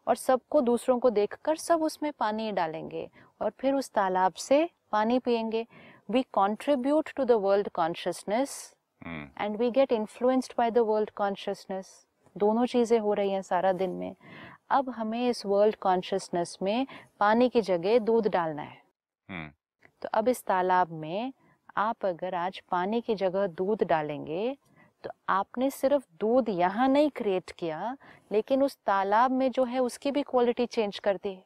और 0.07 0.15
सबको 0.15 0.61
दूसरों 0.61 0.97
को 0.99 1.09
देखकर 1.09 1.55
सब 1.55 1.83
उसमें 1.83 2.11
पानी 2.19 2.51
डालेंगे 2.51 3.09
और 3.41 3.51
फिर 3.59 3.73
उस 3.73 3.89
तालाब 3.89 4.33
से 4.33 4.69
पानी 4.91 5.19
पिएँगे 5.19 5.65
we 6.11 6.23
contribute 6.33 7.09
to 7.15 7.23
the 7.23 7.31
world 7.31 7.69
consciousness 7.69 8.55
and 9.01 9.57
we 9.57 9.69
get 9.71 9.91
influenced 9.91 10.53
by 10.57 10.71
the 10.71 10.77
world 10.77 11.09
consciousness 11.09 12.05
दोनों 12.35 12.65
चीज़ें 12.65 12.99
हो 12.99 13.13
रही 13.13 13.31
हैं 13.31 13.41
सारा 13.41 13.71
दिन 13.73 13.89
में। 13.89 14.15
अब 14.69 14.89
हमें 14.89 15.27
इस 15.29 15.45
वर्ल्ड 15.45 15.75
कॉन्शियसनेस 15.75 16.57
में 16.61 16.87
पानी 17.19 17.49
की 17.49 17.61
जगह 17.61 17.99
दूध 17.99 18.27
डालना 18.27 18.61
है। 18.61 18.81
हम्म, 19.29 19.51
तो 20.03 20.09
अब 20.13 20.27
इस 20.27 20.43
तालाब 20.45 20.91
में 20.91 21.33
आप 21.77 22.05
अगर 22.05 22.35
आज 22.35 22.59
पानी 22.71 22.99
की 23.01 23.15
जगह 23.15 23.47
दूध 23.47 23.83
डालेंगे 23.89 24.55
तो 25.03 25.09
आपने 25.29 25.69
सिर्फ़ 25.69 26.03
दूध 26.19 26.49
यहाँ 26.49 26.87
नहीं 26.87 27.09
क्रिएट 27.15 27.51
किया 27.51 27.95
लेकिन 28.31 28.63
उस 28.63 28.77
तालाब 28.85 29.31
में 29.31 29.49
जो 29.51 29.63
है 29.63 29.79
उसकी 29.79 30.11
भी 30.11 30.21
क्वालिटी 30.23 30.65
चेंज 30.65 30.99
कर 30.99 31.17
दी। 31.23 31.37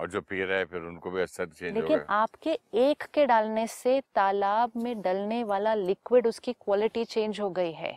और 0.00 0.10
जो 0.10 0.20
पी 0.20 0.44
रहा 0.44 0.58
है 0.58 0.64
फिर 0.64 0.82
उनको 0.82 1.10
भी 1.10 1.22
असर 1.22 1.46
चेंज 1.48 1.74
लेकिन 1.74 2.00
आपके 2.10 2.58
एक 2.74 3.02
के 3.14 3.26
डालने 3.26 3.66
से 3.66 4.00
तालाब 4.14 4.72
में 4.76 5.00
डलने 5.02 5.42
वाला 5.44 5.74
लिक्विड 5.74 6.26
उसकी 6.26 6.52
क्वालिटी 6.52 7.04
चेंज 7.04 7.40
हो 7.40 7.50
गई 7.50 7.72
है। 7.72 7.92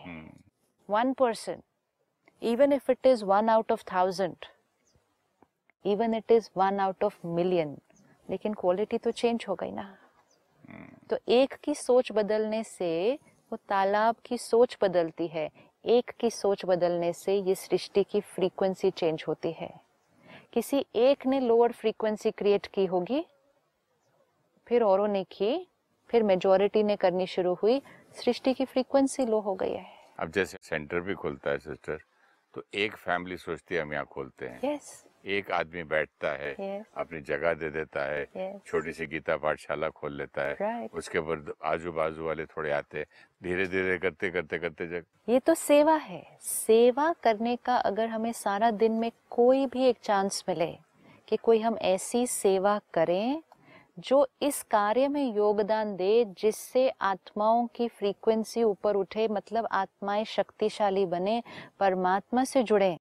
One 0.90 1.14
person 1.14 1.62
even 2.42 2.74
if 2.74 2.90
it 2.90 3.08
is 3.10 3.22
one 3.24 3.50
out 3.50 3.70
of 3.72 3.84
thousand, 3.90 4.46
even 5.86 6.14
it 6.14 6.32
is 6.38 6.50
one 6.54 6.80
out 6.80 7.06
of 7.10 7.14
million, 7.38 7.70
लेकिन 8.28 8.54
क्वालिटी 8.54 8.98
तो 8.98 9.12
चेंज 9.12 9.46
हो 9.50 9.56
गई 9.56 9.72
ना। 9.72 9.86
तो 11.10 11.18
एक 11.30 11.54
की 11.54 11.76
सोच 11.76 12.12
बदलने 12.12 12.64
से 12.64 13.20
वो 13.52 13.58
तालाब 13.70 14.16
की 14.26 14.38
सोच 14.38 14.78
बदलती 14.82 15.28
है। 15.28 15.50
एक 15.86 16.12
की 16.20 16.30
सोच 16.30 16.66
बदलने 16.66 17.12
से 17.14 17.36
ये 17.38 17.56
सृष्टि 17.56 18.04
की 18.04 18.22
फ्रीक्वेंसी 18.22 18.92
चेंज 18.92 19.24
होती 19.28 19.52
है। 19.52 19.74
किसी 20.54 20.86
एक 20.96 21.26
ने 21.26 21.40
लोअर 21.40 21.72
फ्रीक्वेंसी 21.72 22.32
क्रिएट 22.32 22.68
की 22.68 22.86
होगी 22.86 23.26
फिर 24.68 24.84
औरों 24.84 25.08
ने 25.08 25.24
की 25.32 25.68
फिर 26.10 26.24
मेजोरिटी 26.24 26.84
ने 26.84 26.96
करनी 26.96 27.28
शुरू 27.28 27.54
हुई 27.54 27.82
सृष्टि 28.16 28.54
की 28.54 28.66
फ्रीक्वेंसी 28.66 29.26
लो 29.26 29.40
हो 29.40 29.56
गई 29.56 29.72
है। 29.72 29.86
अब 30.20 30.32
जैसे 30.32 30.58
सेंटर 30.62 31.00
भी 31.00 31.14
खुलता 31.14 31.52
है 31.52 31.58
सिस्टर 31.60 32.00
तो 32.54 32.64
एक 32.74 32.96
फैमिली 32.96 33.38
सोचती 33.38 33.76
है 33.76 33.82
हम 33.82 33.94
यहाँ 33.94 34.06
खोलते 34.06 34.48
हैं। 34.48 34.60
यस 34.64 35.04
एक 35.26 35.52
आदमी 35.52 35.84
बैठता 35.84 36.32
है 36.32 36.52
यस 36.52 36.86
अपनी 36.98 37.22
जगह 37.22 37.54
दे 37.54 37.70
देता 37.70 38.04
है 38.06 38.22
यस 38.38 38.62
छोटी 38.66 38.92
सी 38.92 39.06
गीता 39.06 39.38
पाठशाला 39.38 39.90
खोल 39.90 40.18
लेता 40.18 40.42
है 40.42 40.54
राइट 40.54 40.94
उसके 40.94 41.20
बाद 41.20 41.52
आजू 41.64 41.92
बाजू 41.92 42.26
वाले 42.26 42.46
थोड़े 42.46 42.72
आते 42.72 42.98
हैं 42.98 43.06
धीरे 43.44 43.68
धीरे 43.68 43.98
करते 43.98 44.30
करते 44.30 44.60
करते 44.60 44.88
जग 44.88 45.06
ये 45.30 45.40
तो 45.40 45.54
सेवा 45.54 45.96
है। 45.96 46.38
सेवा 46.42 47.14
करने 47.24 47.56
का 47.56 47.76
अगर 47.76 48.08
हमें 48.08 48.32
सारा 48.32 48.72
दिन 48.72 48.92
में 48.92 49.12
कोई 49.30 49.66
भी 49.66 49.86
एक 49.86 49.98
चांस 50.04 50.44
मिले 50.50 50.72
कि 51.28 51.38
कोई 51.38 51.60
हम 51.60 51.78
ऐसी 51.78 52.26
सेवा 52.28 52.80
करें 52.94 53.42
जो 54.00 54.28
इस 54.42 54.62
कार्य 54.64 55.08
में 55.08 55.36
योगदान 55.36 55.96
दे 55.96 56.26
जिससे 56.38 56.90
आत्माओं 57.02 57.68
की 57.68 57.88
फ्रीक्वेंसी 57.88 58.64
ऊपर 58.64 58.96
उठे 58.96 59.28
मतलब 59.28 59.68
आत्माएँ 59.72 60.26
शक्तिशाली 60.26 61.06
बने 61.06 61.42
परमात्मा 61.80 62.44
से 62.44 62.64
जुड़े। 62.64 62.98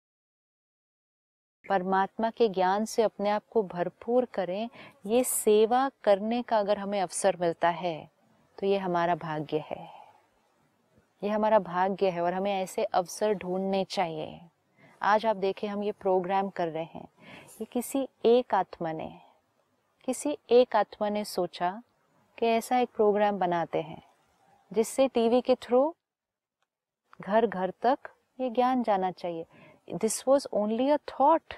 परमात्मा 1.64 2.30
के 2.30 2.48
ज्ञान 2.48 2.84
से 2.84 3.02
अपने 3.02 3.30
आप 3.30 3.42
को 3.50 3.62
भरपूर 3.62 4.24
करें, 4.34 4.68
ये 5.06 5.22
सेवा 5.24 5.90
करने 6.04 6.42
का 6.42 6.58
अगर 6.58 6.78
हमें 6.78 7.00
अवसर 7.00 7.36
मिलता 7.40 7.68
है 7.70 8.10
तो 8.58 8.66
ये 8.66 8.78
हमारा 8.78 9.14
भाग्य 9.14 9.64
है। 9.66 9.88
ये 11.22 11.30
हमारा 11.30 11.58
भाग्य 11.58 12.10
है 12.10 12.20
और 12.20 12.34
हमें 12.34 12.52
ऐसे 12.52 12.84
अवसर 12.84 13.34
ढूँढने 13.34 13.84
चाहिए। 13.84 14.40
आज 15.02 15.26
आप 15.26 15.36
देखें, 15.36 15.66
हम 15.68 15.82
ये 15.82 15.92
प्रोग्राम 15.92 16.48
कर 16.48 16.68
रहे 16.68 16.84
हैं। 16.84 17.08
ये 17.60 17.64
किसी 17.64 18.06
एक 18.24 18.54
आत्मा 18.54 18.92
ने, 18.92 19.10
किसी 20.04 20.36
एक 20.50 20.76
आत्मा 20.76 21.08
ने 21.08 21.24
सोचा 21.24 21.70
कि 22.38 22.46
ऐसा 22.46 22.78
एक 22.78 22.88
प्रोग्राम 22.94 23.38
बनाते 23.38 23.82
हैं, 23.82 24.02
जिससे 24.70 25.08
टीवी 25.08 25.40
के 25.40 25.54
थ्रू 25.54 25.94
घर 27.20 27.46
घर 27.46 27.72
तक 27.82 27.98
ये 28.38 28.50
ज्ञान 28.50 28.82
जाना 28.82 29.10
चाहिए। 29.10 29.44
This 29.94 30.28
was 30.28 30.46
only 30.52 30.90
a 30.90 30.96
thought 30.96 31.54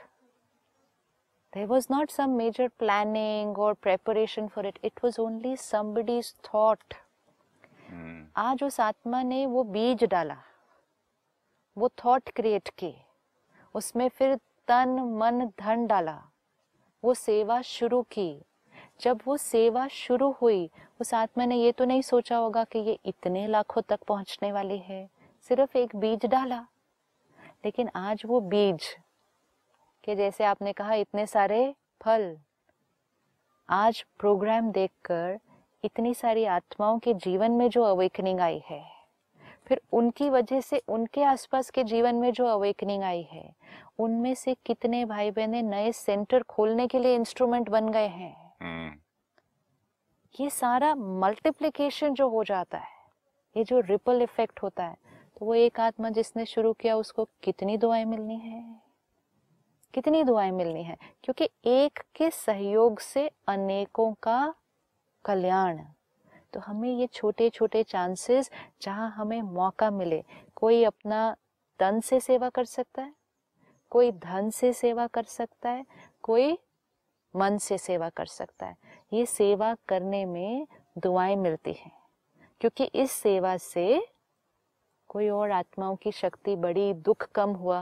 there 1.53 1.71
was 1.71 1.87
not 1.91 2.11
some 2.11 2.33
major 2.39 2.67
planning 2.83 3.51
or 3.55 3.75
preparation 3.87 4.49
for 4.49 4.63
it. 4.65 4.79
It 4.85 4.95
was 5.05 5.19
only 5.19 5.53
somebody's 5.57 6.31
thought. 6.47 6.95
Hmm, 7.91 8.27
आज 8.37 8.65
उस 8.65 8.81
आत्मा 8.81 9.23
ने 9.23 9.47
वो 9.47 9.63
बीज 9.65 10.05
डाला। 10.05 10.37
वो 11.79 11.89
थॉट 11.89 12.31
क्रिएट 12.31 12.69
की 12.69 12.95
उसमें 13.75 14.09
फिर 14.09 14.37
तन 14.69 14.89
मन 14.89 15.47
धन 15.61 15.87
डाला। 15.87 16.23
वो 17.05 17.15
सेवा 17.15 17.63
शुरू 17.63 18.03
की। 18.03 18.43
जब 19.01 19.21
वो 19.25 19.37
सेवा 19.37 19.89
शुरू 19.89 20.31
हुई 20.31 20.71
उस 21.01 21.15
आत्मा 21.15 21.45
ने 21.45 21.57
ये 21.57 21.73
तो 21.73 21.85
नहीं 21.85 22.03
सोचा 22.03 22.37
होगा 22.37 22.65
कि 22.65 22.79
ये 22.79 22.99
इतने 23.07 23.47
लाखों 23.47 23.83
तक 23.83 24.03
पहुँचने 24.03 24.53
वाली 24.53 24.79
है। 24.79 25.11
सिर्फ़ 25.49 25.79
एक 25.79 25.97
बीज 25.97 26.27
डाला। 26.27 26.67
लेकिन 27.65 27.89
आज 27.97 28.23
वो 28.27 28.41
बीज 28.41 28.87
कि 30.05 30.15
जैसे 30.15 30.45
आपने 30.45 30.73
कहा 30.73 30.95
इतने 30.95 31.27
सारे 31.27 31.75
फल। 32.03 32.37
आज 33.69 34.05
प्रोग्राम 34.19 34.71
देखकर 34.73 35.39
इतनी 35.85 36.15
सारी 36.15 36.45
आत्माओं 36.45 36.99
के 36.99 37.15
जीवन 37.15 37.53
में 37.53 37.69
जो 37.69 37.83
अवेकनिंग 37.83 38.41
आई 38.41 38.63
है 38.71 38.83
फिर 39.69 39.81
उनकी 39.93 40.29
वजह 40.31 40.61
से 40.61 40.83
उनके 40.89 41.23
आसपास 41.23 41.71
के 41.71 41.85
जीवन 41.85 42.15
में 42.15 42.33
जो 42.33 42.47
अवेकनिंग 42.47 43.03
आई 43.03 43.23
है 43.23 43.55
उनमें 43.99 44.35
से 44.35 44.55
कितने 44.67 45.05
भाई 45.05 45.31
बहने 45.31 45.63
नए 45.63 45.93
सेंटर 45.93 46.43
खोलने 46.43 46.87
के 46.87 46.99
लिए 46.99 47.15
इंस्ट्रूमेंट 47.15 47.69
बन 47.69 47.89
गए 47.89 48.09
हैं। 48.09 48.37
हम्म, 48.63 48.93
ये 50.35 50.51
सारा 50.51 50.95
मल्टीप्लिकेशन 50.95 52.15
जो 52.15 52.29
हो 52.29 52.45
जाता 52.45 52.79
है 52.79 52.93
ये 53.57 53.65
जो 53.65 53.81
रिपल 53.81 54.23
इफ़ेक्ट 54.23 54.63
होता 54.63 54.85
है 54.85 54.97
वो 55.45 55.55
एक 55.55 55.81
आत्मा 55.81 56.11
जिसने 56.11 56.45
शुरू 56.47 56.73
किया, 56.73 56.97
उसको 56.97 57.29
कितनी 57.43 57.77
दुआएँ 57.77 58.05
मिलनी 58.05 58.39
है? 58.39 58.65
कितनी 59.95 60.23
दुआएँ 60.25 60.51
मिलनी 60.51 60.83
है? 60.83 60.97
क्योंकि 61.25 61.49
एक 61.65 62.03
के 62.15 62.31
सहयोग 62.31 62.99
से 62.99 63.31
अनेकों 63.49 64.13
का 64.23 64.55
कल्याण। 65.25 65.81
तो 66.53 66.61
हमें 66.61 66.89
ये 66.91 67.07
छोटे 67.07 67.51
छोटे 67.51 67.83
चांसेस 67.83 68.51
जहाँ 68.83 69.11
हमें 69.11 69.43
मौका 69.43 69.91
मिले, 69.91 70.25
कोई 70.57 70.85
अपना 70.85 71.37
तन 71.79 72.01
से 72.01 72.21
सेवा 72.21 72.49
कर 72.49 72.65
सकता 72.65 73.03
है, 73.03 73.13
कोई 73.91 74.13
धन 74.13 74.51
से 74.51 74.73
सेवा 74.73 75.07
कर 75.07 75.23
सकता 75.23 75.71
है, 75.71 75.85
कोई 76.23 76.59
मन 77.37 77.59
से 77.59 77.79
सेवा 77.79 78.09
कर 78.09 78.27
सकता 78.27 78.67
है। 78.67 78.77
ये 79.13 79.27
सेवा 79.27 79.77
करने 79.89 80.25
में 80.25 80.67
दुआएँ 80.99 81.37
मिलती 81.37 81.73
हैं, 81.73 81.93
क्योंकि 82.61 82.85
इस 82.85 83.13
सेवा 83.13 83.57
से 83.57 84.14
कोई 85.15 85.29
और 85.31 85.51
आत्माओं 85.51 85.97
की 86.03 86.11
शक्ति 86.13 86.55
बड़ी 86.57 86.93
दुख 87.07 87.27
कम 87.35 87.51
हुआ 87.57 87.81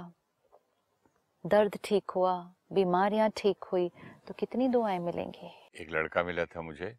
दर्द 1.45 1.79
ठीक 1.85 2.11
हुआ 2.11 2.33
बीमारियाँ 2.73 3.29
ठीक 3.37 3.65
हुई 3.73 3.89
तो 4.29 4.35
कितनी 4.39 4.67
दुआएँ 4.69 4.99
मिलेंगी? 4.99 5.51
एक 5.81 5.91
लड़का 5.91 6.23
मिला 6.23 6.45
था 6.45 6.61
मुझे 6.62 6.95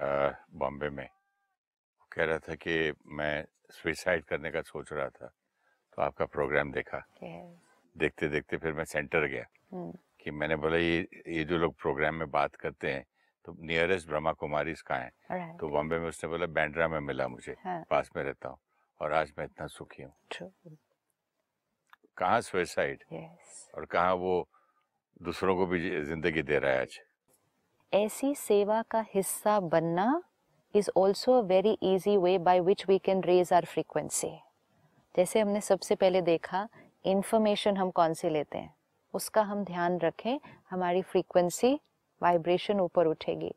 बॉम्बे 0.00 0.88
में। 0.90 1.04
वो 1.04 2.06
कह 2.12 2.24
रहा 2.24 2.38
था 2.38 2.54
कि 2.54 2.92
मैं 3.16 3.44
सुइसाइड 3.72 4.24
करने 4.24 4.50
का 4.50 4.62
सोच 4.62 4.92
रहा 4.92 5.08
था 5.08 5.26
तो 5.26 6.02
आपका 6.02 6.24
प्रोग्राम 6.26 6.72
देखा। 6.72 6.98
Yes. 7.22 7.48
देखते 7.96 8.28
देखते 8.28 8.56
फिर 8.56 8.72
मैं 8.72 8.84
सेंटर 8.84 9.26
गया। 9.26 9.44
हम्म, 9.72 9.92
कि 10.20 10.30
मैंने 10.30 10.56
बोला 10.56 10.76
ये 10.76 10.98
ये 11.28 11.44
जो 11.44 11.58
लोग 11.58 11.74
प्रोग्राम 11.80 12.14
में 12.14 12.30
बात 12.30 12.56
करते 12.56 12.92
हैं 12.92 13.04
तो 13.44 13.56
नियरेस्ट 13.60 14.08
ब्रह्मा 14.08 14.32
कुमारी 14.32 14.74
कहाँ 14.74 15.00
है। 15.00 15.10
Right. 15.30 15.58
तो 15.60 15.68
बॉम्बे 15.68 15.98
में 15.98 16.08
उसने 16.08 16.30
बोला 16.30 16.46
बैंड्रा 16.60 16.88
में 16.88 16.98
मिला 17.00 17.28
मुझे 17.28 17.56
हाँ, 17.64 17.82
पास 17.90 18.10
में 18.16 18.22
रहता 18.22 18.48
हूँ। 18.48 18.58
और 19.02 19.12
आज 19.12 19.32
मैं 19.38 19.44
इतना 19.44 19.66
सुखी 19.66 20.02
हूँ. 20.02 20.12
कहाँ 22.16 22.40
सुइसाइड 22.40 23.02
Yes. 23.12 23.74
और 23.74 23.84
कहाँ 23.84 24.14
वो 24.14 24.48
दूसरों 25.22 25.56
को 25.56 25.66
भी 25.66 26.04
ज़िंदगी 26.04 26.42
दे 26.42 26.58
रहा 26.58 26.72
है 26.72 26.80
आज? 26.80 26.98
ऐसी 27.92 28.34
सेवा 28.34 28.82
का 28.82 29.04
हिस्सा 29.14 29.60
बनना 29.60 30.22
is 30.74 30.90
also 30.96 31.32
a 31.32 31.42
very 31.42 31.72
easy 31.82 32.16
way 32.16 32.38
by 32.38 32.60
which 32.60 32.88
we 32.88 32.98
can 32.98 33.22
raise 33.22 33.52
our 33.52 33.64
frequency 33.64 34.30
जैसे 35.16 35.40
हमने 35.40 35.60
सबसे 35.60 35.94
पहले 35.94 36.22
देखा 36.22 36.68
इंफॉर्मेशन 37.06 37.76
हम 37.76 37.90
कौन 37.90 38.14
सी 38.14 38.28
लेते 38.28 38.58
हैं? 38.58 38.74
उसका 39.14 39.42
हम 39.42 39.64
ध्यान 39.64 39.98
रखें 39.98 40.38
हमारी 40.70 41.02
फ्रीक्वेंसी 41.02 41.80
वाइब्रेशन 42.22 42.80
ऊपर 42.80 43.06
उठेगी। 43.06 43.54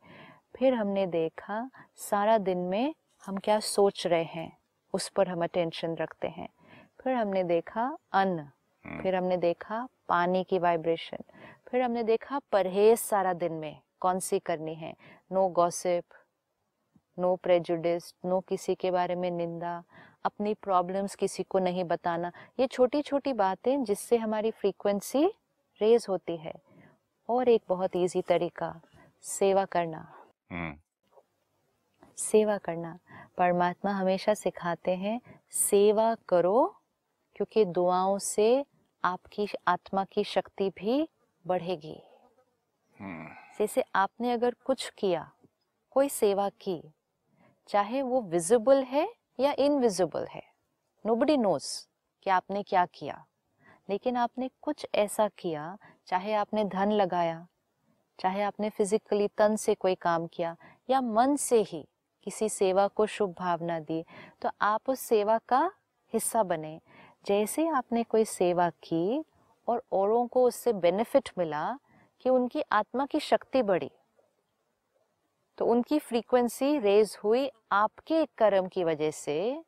फिर 0.57 0.73
हमने 0.73 1.07
देखा 1.07 1.69
सारा 1.95 2.37
दिन 2.37 2.57
में 2.57 2.95
हम 3.25 3.37
क्या 3.37 3.59
सोच 3.59 4.07
रहे 4.07 4.23
हैं? 4.23 4.57
उस 4.95 5.09
पर 5.09 5.27
हम 5.27 5.43
अटेंशन 5.43 5.95
रखते 5.95 6.27
हैं। 6.27 6.47
फिर 7.03 7.13
हमने 7.13 7.43
देखा 7.43 7.97
अन्न 8.11 8.39
हम्म, 8.39 9.01
फिर 9.01 9.15
हमने 9.15 9.37
देखा 9.37 9.87
पानी 10.09 10.43
की 10.43 10.59
वाइब्रेशन 10.59 11.23
फिर 11.67 11.81
हमने 11.81 12.03
देखा 12.03 12.39
परहेज 12.51 12.99
सारा 12.99 13.33
दिन 13.33 13.53
में 13.53 13.79
कौन 13.99 14.19
सी 14.19 14.39
करनी 14.39 14.75
है। 14.75 14.93
No 15.31 15.47
gossip 15.47 16.03
no 17.19 17.35
prejudice 17.35 18.13
no 18.25 18.39
किसी 18.39 18.75
के 18.75 18.91
बारे 18.91 19.15
में 19.15 19.31
निंदा 19.31 19.83
अपनी 20.25 20.53
प्रॉब्लम्स 20.53 21.15
किसी 21.15 21.43
को 21.43 21.59
नहीं 21.59 21.83
बताना। 21.83 22.31
ये 22.59 22.67
छोटी 22.67 23.01
छोटी 23.01 23.33
बातें 23.33 23.83
जिससे 23.83 24.17
हमारी 24.17 24.51
फ्रीक्वेंसी 24.51 25.25
रेज 25.81 26.05
होती 26.09 26.37
है। 26.37 26.53
और 27.29 27.49
एक 27.49 27.61
बहुत 27.69 27.95
इजी 27.95 28.21
तरीका 28.21 28.81
सेवा 29.21 29.65
करना। 29.65 30.07
हम्म। 30.51 30.77
सेवा 32.17 32.57
करना। 32.57 32.99
परमात्मा 33.37 33.91
हमेशा 33.91 34.33
सिखाते 34.33 34.95
हैं 34.95 35.21
सेवा 35.51 36.15
करो 36.15 36.75
क्योंकि 37.35 37.65
दुआओं 37.65 38.17
से 38.17 38.65
आपकी 39.03 39.47
आत्मा 39.67 40.05
की 40.05 40.23
शक्ति 40.23 40.69
भी 40.69 41.09
बढ़ेगी। 41.47 42.01
हम्म। 42.99 43.27
जैसे 43.59 43.83
आपने 43.95 44.31
अगर 44.31 44.55
कुछ 44.65 44.89
किया 44.97 45.31
कोई 45.91 46.09
सेवा 46.09 46.49
की 46.49 46.93
चाहे 47.67 48.01
वो 48.01 48.21
विजिबल 48.21 48.83
है 48.83 49.13
या 49.39 49.53
इनविजिबल 49.59 50.25
है 50.25 50.43
नोबडी 51.05 51.37
नोस 51.37 51.89
कि 52.23 52.29
आपने 52.29 52.63
क्या 52.63 52.85
किया। 52.85 53.25
लेकिन 53.89 54.17
आपने 54.17 54.49
कुछ 54.61 54.87
ऐसा 54.95 55.27
किया 55.27 55.77
चाहे 56.07 56.33
आपने 56.33 56.65
धन 56.65 56.91
लगाया 56.91 57.47
चाहे 58.19 58.41
आपने 58.41 58.69
फिजिकली 58.69 59.27
तन 59.27 59.55
से 59.55 59.75
कोई 59.75 59.95
काम 59.95 60.27
किया 60.27 60.57
या 60.89 61.01
मन 61.01 61.35
से 61.35 61.61
ही 61.61 61.87
किसी 62.25 62.47
सेवा 62.49 62.87
को 62.87 63.05
शुभ 63.05 63.33
भावना 63.39 63.79
दी 63.79 64.03
तो 64.41 64.49
आप 64.61 64.89
उस 64.89 64.99
सेवा 64.99 65.37
का 65.49 65.59
हिस्सा 66.13 66.43
बने। 66.43 66.79
जैसे 67.25 67.67
आपने 67.67 68.03
कोई 68.03 68.25
सेवा 68.25 68.69
की 68.83 69.23
और 69.67 69.83
औरों 69.91 70.25
को 70.27 70.43
उससे 70.43 70.73
बेनिफिट 70.73 71.29
मिला 71.37 71.77
कि 72.21 72.29
उनकी 72.29 72.63
आत्मा 72.71 73.05
की 73.05 73.19
शक्ति 73.19 73.61
बढ़ी 73.61 73.91
तो 75.57 75.65
उनकी 75.65 75.99
फ्रीक्वेंसी 75.99 76.77
रेज 76.79 77.17
हुई 77.23 77.49
आपके 77.71 78.25
कर्म 78.37 78.67
की 78.67 78.83
वजह 78.83 79.11
से 79.11 79.63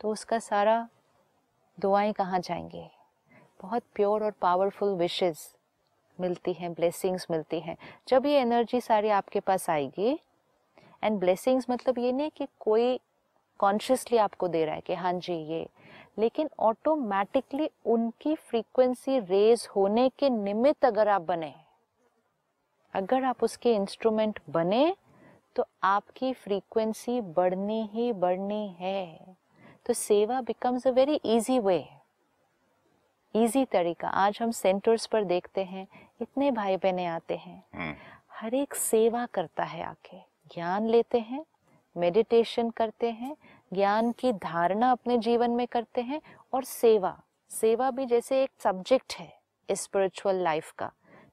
तो 0.00 0.10
उसका 0.10 0.38
सारा 0.38 0.88
दुआएँ 1.78 2.12
कहाँ 2.12 2.40
जाएँगे? 2.40 2.88
बहुत 3.62 3.82
प्योर 3.94 4.24
और 4.24 4.30
पावरफुल 4.30 4.94
विशेस 4.94 5.54
मिलती 6.18 6.52
हैं 6.52 6.72
ब्लेसिंग्स 6.72 7.26
मिलती 7.30 7.60
हैं। 7.60 7.76
जब 8.08 8.26
ये 8.26 8.38
एनर्जी 8.40 8.80
सारी 8.80 9.08
आपके 9.08 9.40
पास 9.40 9.70
आएगी 9.70 10.18
एंड 11.02 11.18
ब्लेसिंग्स 11.20 11.66
मतलब 11.70 11.98
ये 11.98 12.12
नहीं 12.12 12.30
कि 12.30 12.46
कोई 12.60 12.98
कॉन्शियसली 13.60 14.18
आपको 14.18 14.48
दे 14.48 14.64
रहा 14.64 14.74
है 14.74 14.80
कि 14.80 14.94
हाँ 14.94 15.12
जी 15.12 15.34
ये। 15.52 15.66
लेकिन 16.18 16.48
ऑटोमेटिकली 16.58 17.70
उनकी 17.84 18.34
फ्रीक्वेंसी 18.34 19.18
रेज 19.18 19.68
होने 19.76 20.08
के 20.08 20.30
निमित्त 20.30 20.84
अगर 20.84 21.08
आप 21.08 21.22
बने 21.22 21.54
अगर 22.94 23.24
आप 23.24 23.42
उसके 23.44 23.74
इंस्ट्रूमेंट 23.74 24.40
बने 24.50 24.96
तो 25.56 25.64
आपकी 25.82 26.32
फ्रीक्वेंसी 26.32 27.20
बढ़नी 27.20 27.88
ही 27.92 28.12
बढ़नी 28.12 28.76
है। 28.78 29.36
तो 29.86 29.92
सेवा 29.92 30.40
becomes 30.40 30.86
a 30.86 30.90
very 30.90 31.20
easy 31.24 31.58
way 31.58 31.88
easy 33.34 33.64
तरीका। 33.64 34.08
आज 34.08 34.38
हम 34.42 34.50
सेंटर्स 34.50 35.06
पर 35.06 35.24
देखते 35.24 35.64
हैं 35.64 35.86
इतने 36.22 36.50
भाई 36.50 36.76
बहने 36.76 37.06
आते 37.06 37.36
हैं। 37.36 37.62
हम्म। 37.74 37.94
हर 38.32 38.54
एक 38.54 38.74
सेवा 38.74 39.26
करता 39.26 39.64
है 39.64 39.82
आके। 39.82 40.35
ज्ञान 40.54 40.88
लेते 40.88 41.18
हैं 41.18 41.44
मेडिटेशन 41.96 42.70
करते 42.70 43.10
हैं, 43.10 43.36
ज्ञान 43.72 44.10
की 44.12 44.32
धारणा 44.32 44.90
अपने 44.90 45.18
जीवन 45.18 45.50
में 45.50 45.66
करते 45.66 46.00
हैं 46.00 46.20
और 46.52 46.64
सेवा 46.64 47.16
सेवा 47.50 47.90
भी 47.90 48.06
जैसे 48.06 48.42
एक 48.42 48.50
सब्जेक्ट 48.58 49.14
है 49.14 49.32
स्पिरिचुअल 49.68 50.42
लाइफ 50.42 50.70
का। 50.72 50.86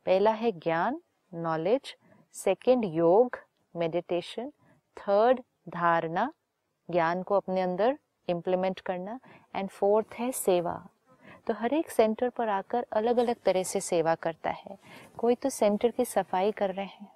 पहला 0.05 0.31
है 0.31 0.51
ज्ञान 0.51 1.01
knowledge 1.31 1.95
second 2.35 2.85
yoga 2.85 3.37
meditation 3.75 4.51
third 4.97 5.39
धारणा, 5.69 6.31
ज्ञान 6.89 7.23
को 7.23 7.35
अपने 7.35 7.61
अंदर 7.61 7.97
इम्प्लीमेंट 8.27 8.79
करना 8.79 9.19
एंड 9.55 9.69
फोर्थ 9.69 10.13
है 10.13 10.31
सेवा। 10.31 10.75
तो 11.47 11.53
हर 11.53 11.73
एक 11.73 11.89
सेंटर 11.89 12.29
पर 12.29 12.49
आकर 12.49 12.85
अलग 12.91 13.17
अलग 13.17 13.35
तरह 13.45 13.63
से 13.63 13.79
सेवा 13.79 14.15
करता 14.15 14.49
है। 14.49 14.77
कोई 15.17 15.35
तो 15.35 15.49
सेंटर 15.49 15.91
की 15.91 16.05
सफ़ाई 16.05 16.51
कर 16.51 16.73
रहे 16.73 16.85
हैं 16.85 17.11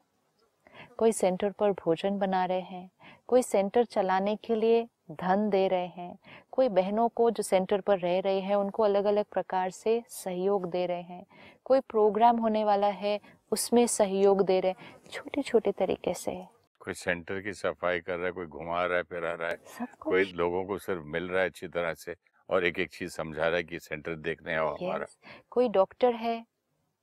कोई 0.99 1.11
सेंटर 1.11 1.51
पर 1.51 1.71
भोजन 1.75 2.17
बना 2.19 2.43
रहे 2.45 2.61
हैं 2.61 2.89
कोई 3.27 3.41
सेंटर 3.43 3.83
चलाने 3.85 4.35
के 4.35 4.55
लिए 4.55 4.87
धन 5.11 5.49
दे 5.49 5.67
रहे 5.67 5.87
हैं 5.87 6.17
कोई 6.51 6.69
बहनों 6.69 7.07
को 7.09 7.29
जो 7.31 7.43
सेंटर 7.43 7.81
पर 7.81 7.99
रह 7.99 8.19
रहे 8.19 8.39
हैं 8.39 8.55
उनको 8.55 8.83
अलग 8.83 9.05
अलग 9.05 9.25
प्रकार 9.31 9.69
से 9.71 10.01
सहयोग 10.09 10.69
दे 10.71 10.85
रहे 10.85 11.01
हैं 11.03 11.25
कोई 11.65 11.79
प्रोग्राम 11.89 12.37
होने 12.37 12.63
वाला 12.63 12.87
है 12.95 13.19
उसमें 13.51 13.85
सहयोग 13.87 14.45
दे 14.45 14.59
रहे 14.59 14.71
हैं 14.71 15.09
छोटे 15.11 15.41
छोटे 15.41 15.71
तरीके 15.73 16.13
से 16.15 16.37
कोई 16.81 16.93
सेंटर 16.95 17.41
की 17.41 17.53
सफ़ाई 17.53 17.99
कर 17.99 18.15
रहा 18.15 18.25
है 18.25 18.31
कोई 18.31 18.45
घुमा 18.47 18.85
रहा 18.85 18.97
है 18.97 19.03
फिरा 19.03 19.33
रहा 19.33 19.49
है 19.49 19.87
कोई 20.01 20.23
लोगों 20.33 20.63
को 20.65 20.77
सिर्फ़ 20.79 21.03
मिल 21.07 21.27
रहा 21.27 21.41
है 21.41 21.49
अच्छी 21.49 21.67
तरह 21.69 21.93
से 21.95 22.15
और 22.49 22.65
एक 22.65 22.79
एक 22.79 22.89
चीज़ 22.89 23.11
समझा 23.11 23.47
रहा 23.47 23.57
है 23.57 23.63
कि 23.63 23.79
सेंटर 23.79 24.15
देखने 24.17 24.55
आओ 24.55 24.75
हमारा 24.75 25.05
Yes. 25.05 25.17
कोई 25.51 25.69
डॉक्टर 25.69 26.13
है 26.15 26.35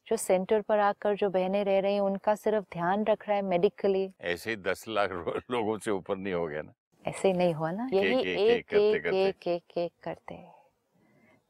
जो 0.07 0.17
सेंटर 0.17 0.61
पर 0.61 0.79
आकर 0.79 1.14
जो 1.14 1.31
बहने 1.31 1.62
रह 1.62 1.81
रही 1.81 1.95
हैं 1.95 2.01
उनका 2.01 2.35
सिर्फ़ 2.35 2.64
ध्यान 2.73 3.05
रख 3.05 3.29
रहा 3.29 3.37
है 3.37 3.43
मेडिकली। 3.43 4.12
ऐसे 4.21 4.51
ही 4.51 4.57
दस 4.57 4.85
लाख 4.88 5.11
लोगों 5.51 5.79
से 5.79 5.90
ऊपर 5.90 6.17
नहीं 6.17 6.35
हो 6.35 6.47
गया 6.47 6.62
ना? 6.62 6.73
ऐसे 7.07 7.33
नहीं 7.33 7.55
हुआ 7.55 7.71
ना। 7.71 7.88
यही 7.93 8.14
एक- 8.14 8.75
एक 8.75 8.75
एक 8.75 9.07
एक 9.07 9.35
करते। 9.38 9.83
एक 9.83 9.93
करते 10.03 10.47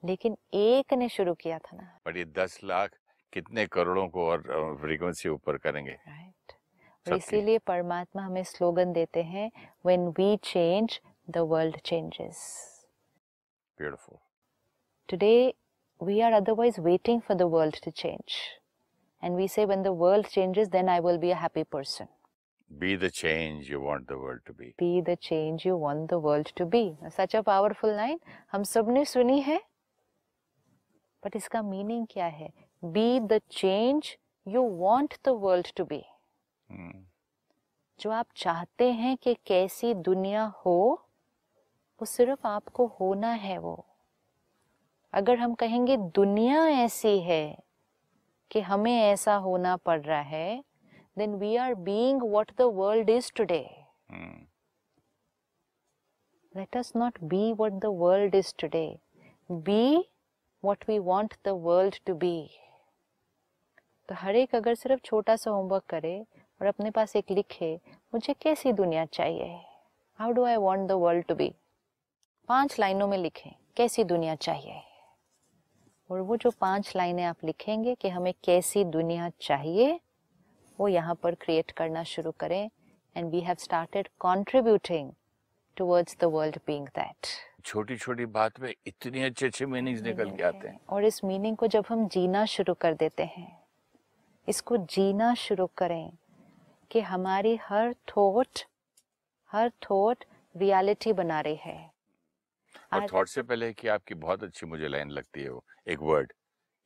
लेकिन 0.05 0.37
एक 0.55 0.95
ने 0.95 1.09
शुरू 1.09 1.35
किया 1.35 1.59
था 1.59 1.77
ना। 1.77 1.99
बट 2.07 2.17
ये 2.17 2.25
दस 2.25 2.61
लाख 2.65 2.91
कितने 3.33 3.67
करोड़ों 3.67 4.09
को 4.09 4.29
और 4.29 4.43
फ्रीक्वेंसी 4.81 5.29
ऊपर 5.29 5.57
करेंगे? 5.57 5.93
राइट 5.93 6.53
और 7.09 7.17
इसीलिए 7.17 7.59
परमात्मा 7.59 8.23
हमें 8.23 8.45
स्लोगन 8.45 8.93
देते 8.93 9.23
हैं 9.23 9.51
when 9.87 10.09
we 10.09 10.37
change 10.37 11.01
the 11.31 11.39
world 11.39 11.77
changes 11.77 12.71
beautiful 13.79 14.19
Today, 15.11 15.53
we 16.05 16.21
are 16.23 16.33
otherwise 16.33 16.79
waiting 16.79 17.21
for 17.21 17.35
the 17.35 17.47
world 17.47 17.75
to 17.83 17.93
change. 17.93 18.37
And 19.23 19.35
we 19.35 19.47
say, 19.47 19.65
when 19.65 19.83
the 19.83 19.93
world 19.93 20.29
changes, 20.29 20.69
then 20.69 20.89
I 20.89 21.01
will 21.01 21.19
be 21.19 21.31
a 21.31 21.41
happy 21.47 21.65
person. 21.65 22.09
Be 22.71 22.97
the 22.97 23.09
change 23.15 23.71
you 23.71 23.81
want 23.81 24.07
the 24.09 24.13
world 24.13 24.41
to 24.47 24.53
be 24.55 24.73
Be 24.83 25.01
the 25.09 25.17
change 25.27 25.65
you 25.67 25.77
want 25.77 26.09
the 26.13 26.19
world 26.27 26.51
to 26.61 26.67
be. 26.75 26.83
Such 27.17 27.35
a 27.41 27.43
powerful 27.49 27.95
line. 27.99 28.19
हम 28.53 28.63
सबने 28.71 29.05
सुनी 29.05 29.41
है 29.49 29.61
but 31.23 31.37
इसका 31.37 31.63
meaning 31.63 32.07
क्या 32.11 32.27
है 32.41 32.51
be 32.85 33.21
the 33.21 33.41
change 33.51 34.17
you 34.47 34.63
want 34.79 35.15
the 35.27 35.39
world 35.45 35.73
to 35.77 35.85
be 35.93 36.03
जो 37.99 38.11
आप 38.11 38.27
चाहते 38.37 38.91
हैं 38.93 39.17
कि 39.23 39.35
कैसी 39.47 39.95
दुनिया 40.09 40.45
हो 40.65 40.79
वो 42.01 42.07
सिर्फ़ 42.07 42.47
आपको 42.47 42.87
होना 43.01 43.31
है 43.47 43.59
वो 43.59 43.75
अगर 45.15 45.39
हम 45.39 45.55
कहेंगे 45.55 45.97
दुनिया 46.15 46.67
ऐसी 46.69 47.19
है 47.21 47.45
कि 48.51 48.61
हमें 48.61 48.93
ऐसा 48.93 49.35
होना 49.45 49.77
पड़ 49.77 50.01
रहा 50.01 50.21
है 50.21 50.63
then 51.19 51.35
we 51.39 51.55
are 51.57 51.75
being 51.89 52.23
what 52.23 52.51
the 52.59 52.63
world 52.75 53.11
is 53.11 53.33
today 53.37 53.65
let 56.53 56.77
us 56.79 56.91
not 56.95 57.17
be 57.31 57.39
what 57.61 57.79
the 57.83 57.91
world 58.01 58.35
is 58.41 58.53
today. 58.63 59.01
Be 59.69 60.03
what 60.63 60.85
we 60.89 60.99
want 61.07 61.33
the 61.49 61.55
world 61.65 61.97
to 62.09 62.15
be. 62.21 62.37
तो 64.09 64.15
हर 64.15 64.37
एक 64.37 64.55
अगर 64.55 64.75
सिर्फ़ 64.75 65.01
छोटा 65.05 65.37
सा 65.37 65.51
होमवर्क 65.51 65.85
करे 65.89 66.15
और 66.61 66.67
अपने 66.67 66.91
पास 66.91 67.17
एक 67.17 67.31
लिखे 67.31 67.75
मुझे 68.15 68.35
कैसी 68.43 68.73
दुनिया 68.73 69.05
चाहिए? 69.19 69.61
How 70.19 70.33
do 70.33 70.45
I 70.45 70.57
want 70.67 70.89
the 70.89 70.93
world 71.05 71.25
to 71.27 71.35
be 71.35 71.53
पाँच 72.49 72.79
लाइनों 72.81 73.09
में 73.09 73.19
लिखें 73.19 73.51
कैसी 73.77 74.05
दुनिया 74.05 74.35
चाहिए? 74.35 74.83
और 76.11 76.21
वो 76.21 76.37
जो 76.37 76.51
पाँच 76.51 76.93
लाइनें 76.97 77.23
आप 77.25 77.45
लिखेंगे 77.45 77.95
कि 77.95 78.09
हमें 78.09 78.33
कैसी 78.45 78.85
दुनिया 78.85 79.31
चाहिए 79.41 79.99
वो 80.79 80.89
यहाँ 80.89 81.15
पर 81.15 81.35
क्रिएट 81.35 81.71
करना 81.71 82.03
शुरू 82.05 82.31
करें। 82.31 82.71
And 83.17 83.31
we 83.31 83.41
have 83.41 83.57
started 83.61 84.09
contributing 84.19 85.11
towards 85.77 86.17
the 86.21 86.25
world 86.25 86.59
being 86.67 86.87
that 86.89 87.27
छोटी 87.65 87.97
छोटी 87.97 88.27
बात 88.27 88.61
में 88.61 88.73
इतने 88.87 89.25
अच्छे 89.25 89.47
अच्छे 89.47 89.67
मीनिंग्स 89.67 90.03
निकल 90.03 90.31
के 90.31 90.43
आते 90.43 90.69
हैं। 90.69 90.79
और 90.91 91.05
इस 91.05 91.25
मीनिंग 91.25 91.57
को 91.57 91.67
जब 91.67 91.85
हम 91.89 92.07
जीना 92.09 92.45
शुरू 92.47 92.75
कर 92.75 92.95
देते 92.95 93.23
हैं 93.23 93.65
इसको 94.49 94.77
जीना 94.77 95.35
शुरू 95.35 95.67
करें 95.77 96.11
कि 96.91 97.01
हमारी 97.01 97.59
हर 97.63 97.95
थॉट 98.09 98.61
हर 99.51 99.71
थॉट 99.83 100.25
रियलिटी 100.55 101.13
बना 101.13 101.41
रही 101.41 101.57
है। 101.57 101.94
और 102.95 103.07
थॉट 103.13 103.29
से 103.29 103.43
पहले 103.43 103.73
कि 103.73 103.89
आपकी 103.89 104.15
बहुत 104.15 104.45
अच्छी 104.45 104.67
मुझे 104.67 104.89
लाइन 104.89 105.11
लगती 105.11 105.43
है 105.43 105.51
वो 105.51 105.65
एक 105.89 105.99
word 106.03 106.33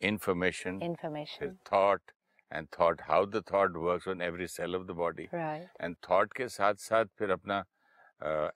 information 0.01 0.81
information 0.83 1.57
thought 1.73 2.11
and 2.53 2.69
thought 2.81 3.03
how 3.03 3.27
the 3.27 3.43
thought 3.53 3.77
works 3.77 4.09
on 4.09 4.23
every 4.23 4.47
cell 4.47 4.77
of 4.77 4.87
the 4.87 4.91
body 4.91 5.29
right 5.35 5.69
and 5.81 5.97
thought 6.11 6.33
के 6.33 6.49
साथ 6.49 6.75
साथ 6.75 7.05
फिर 7.19 7.31
अपना 7.31 7.65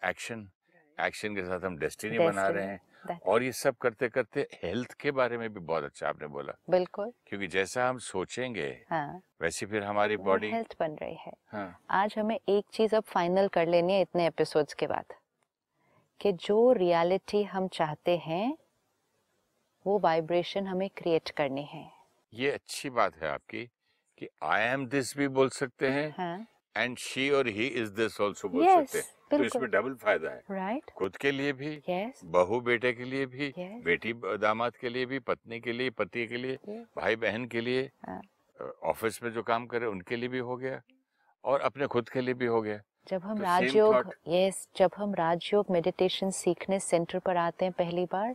एक्शन 0.09 0.45
uh, 0.45 1.05
एक्शन 1.07 1.35
के 1.35 1.43
साथ 1.43 1.65
हम 1.65 1.77
डेस्टिनी 1.79 2.19
बना 2.19 2.47
रहे 2.49 2.67
हैं 2.67 2.81
और 3.27 3.43
ये 3.43 3.53
सब 3.53 3.77
करते 3.77 4.09
करते 4.09 4.47
हेल्थ 4.55 4.93
के 4.93 5.11
बारे 5.11 5.39
में 5.39 5.49
भी 5.53 5.61
बहुत 5.61 5.85
अच्छा 5.85 6.09
आपने 6.09 6.27
बोला। 6.27 6.53
बिल्कुल। 6.71 7.13
क्योंकि 7.27 7.47
जैसा 7.47 7.89
हम 7.89 7.99
सोचेंगे 7.99 8.69
हाँ। 8.91 9.21
वैसे 9.41 9.67
फिर 9.67 9.83
हमारी 9.83 10.17
बॉडी 10.17 10.51
हेल्थ 10.51 10.77
बन 10.81 10.93
रही 10.93 11.17
है। 11.27 11.33
हाँ। 11.47 11.81
आज 11.91 12.15
हमें 12.19 12.39
एक 12.49 12.65
चीज़ 12.73 12.95
अब 12.97 13.03
फाइनल 13.03 13.49
कर 13.49 13.67
लेनी 13.67 13.93
है 13.93 14.01
इतने 14.01 14.27
एपिसोड्स 14.27 14.75
के 14.75 14.87
बाद। 14.87 15.15
कि 16.21 16.33
जो 16.41 16.73
रियलिटी 16.73 17.43
हम 17.45 17.67
चाहते 17.69 18.17
हैं 18.19 18.57
वो 19.87 19.99
वाइब्रेशन 19.99 20.67
हमें 20.67 20.89
क्रिएट 20.97 21.31
करनी 21.31 21.65
है 21.65 21.85
ये 22.33 22.51
अच्छी 22.51 22.91
बात 22.91 23.17
है 23.23 23.29
आपकी 23.29 23.65
कि 24.19 24.29
आई 24.45 24.63
एम 24.65 24.87
दिस 24.87 25.17
भी 25.17 25.29
बोल 25.31 25.49
सकते 25.51 25.89
हैं 25.89 26.09
हाँ 26.19 26.37
एंड 26.77 26.97
शी 26.99 27.29
और 27.31 27.49
ही 27.49 27.67
इज़ 27.67 27.91
दिस 27.93 28.21
आल्सो 28.21 28.49
बोल 28.49 28.65
यस 28.65 28.91
सकते 28.91 28.99
हैं 28.99 29.21
तो 29.31 29.45
इसमें 29.45 29.69
डबल 29.71 29.95
फ़ायदा 29.95 30.31
है 30.31 30.43
राइट 30.51 30.83
right? 30.83 30.95
खुद 30.95 31.17
के 31.17 31.31
लिए 31.31 31.53
भी 31.55 31.75
यस 31.89 32.21
बहू 32.33 32.61
बेटे 32.61 32.93
के 32.93 33.05
लिए 33.05 33.27
भी 33.27 33.49
Yes. 33.51 33.85
बेटी 33.85 34.13
दामाद 34.39 34.77
के 34.77 34.89
लिए 34.89 35.07
भी 35.07 35.19
पत्नी 35.23 35.61
के 35.61 35.73
लिए 35.73 35.91
पति 35.93 36.27
के 36.27 36.37
लिए 36.37 36.57
Yes. 36.59 36.87
भाई 36.97 37.17
बहन 37.19 37.47
के 37.47 37.61
लिए 37.61 37.91
हाँ। 38.09 38.21
ऑफ़िस 38.85 39.23
में 39.23 39.31
जो 39.33 39.43
काम 39.43 39.67
करे 39.67 39.87
उनके 39.87 40.17
लिए 40.17 40.29
भी 40.29 40.39
हो 40.41 40.57
गया 40.57 40.81
और 41.45 41.61
अपने 41.63 41.87
खुद 41.87 42.09
के 42.09 42.21
लिए 42.21 42.35
भी 42.35 42.47
हो 42.47 42.61
गया 42.63 42.81
जब 43.09 43.23
हम 43.23 43.37
तो 43.39 43.43
राजयोग. 43.43 44.15
यस 44.29 44.69
जब 44.77 44.91
हम 44.97 45.15
राजयोग 45.15 45.67
मेडिटेशन 45.71 46.31
सीखने 46.31 46.81
सेंटर 46.81 47.19
पर 47.19 47.37
आते 47.37 47.65
हैं 47.65 47.73
पहली 47.73 48.05
बार 48.05 48.35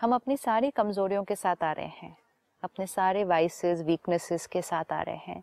हम 0.00 0.14
अपनी 0.14 0.36
सारी 0.36 0.70
कमजोरियों 0.70 1.24
के 1.24 1.36
साथ 1.36 1.56
आ 1.62 1.72
रहे 1.72 1.86
हैं। 1.86 2.16
अपने 2.62 2.86
सारे 2.86 3.24
वाइसेस 3.24 3.80
वीकनेसेस 3.80 4.46
के 4.46 4.62
साथ 4.62 4.92
आ 4.92 5.02
रहे 5.02 5.16
हैं। 5.16 5.42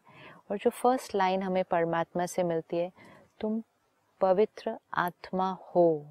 और 0.51 0.57
जो 0.57 0.69
फ़र्स्ट 0.69 1.15
लाइन 1.15 1.43
हमें 1.43 1.63
परमात्मा 1.63 2.25
से 2.25 2.43
मिलती 2.43 2.77
है 2.77 2.91
तुम 3.39 3.63
पवित्र 4.21 4.77
आत्मा 4.93 5.57
हो। 5.75 6.05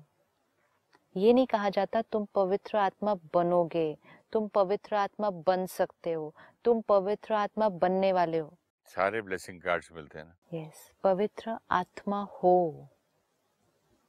ये 1.16 1.32
नहीं 1.32 1.46
कहा 1.46 1.68
जाता 1.68 2.02
तुम 2.02 2.26
पवित्र 2.34 2.78
आत्मा 2.78 3.14
बनोगे 3.34 3.98
तुम 4.32 4.48
पवित्र 4.48 4.96
आत्मा 4.96 5.30
बन 5.30 5.66
सकते 5.66 6.12
हो 6.12 6.34
तुम 6.64 6.80
पवित्र 6.80 7.34
आत्मा 7.34 7.68
बनने 7.68 8.12
वाले 8.12 8.38
हो। 8.38 8.52
सारे 8.88 9.20
ब्लेसिंग 9.22 9.60
कार्ड्स 9.60 9.92
मिलते 9.92 10.18
हैं 10.18 10.26
ना। 10.26 10.58
यस 10.58 10.90
पवित्र 11.02 11.56
आत्मा 11.70 12.22
हो। 12.22 12.88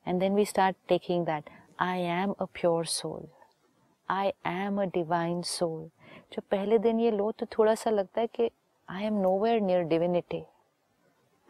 And 0.07 0.19
then 0.19 0.35
we 0.35 0.45
start 0.45 0.77
taking 0.87 1.25
that 1.25 1.49
I 1.79 2.01
am 2.01 2.31
a 2.31 2.45
pure 2.45 2.85
soul 2.85 3.27
I 4.09 4.31
am 4.45 4.81
a 4.81 4.85
divine 4.85 5.41
soul 5.41 5.89
जो 6.33 6.41
पहले 6.51 6.77
दिन 6.77 6.99
ये 6.99 7.11
लो 7.11 7.31
तो 7.31 7.45
थोड़ा 7.45 7.75
सा 7.75 7.89
लगता 7.89 8.21
है 8.21 8.27
कि 8.27 8.49
I 8.89 9.03
am 9.03 9.13
nowhere 9.13 9.61
near 9.61 9.83
divinity 9.83 10.43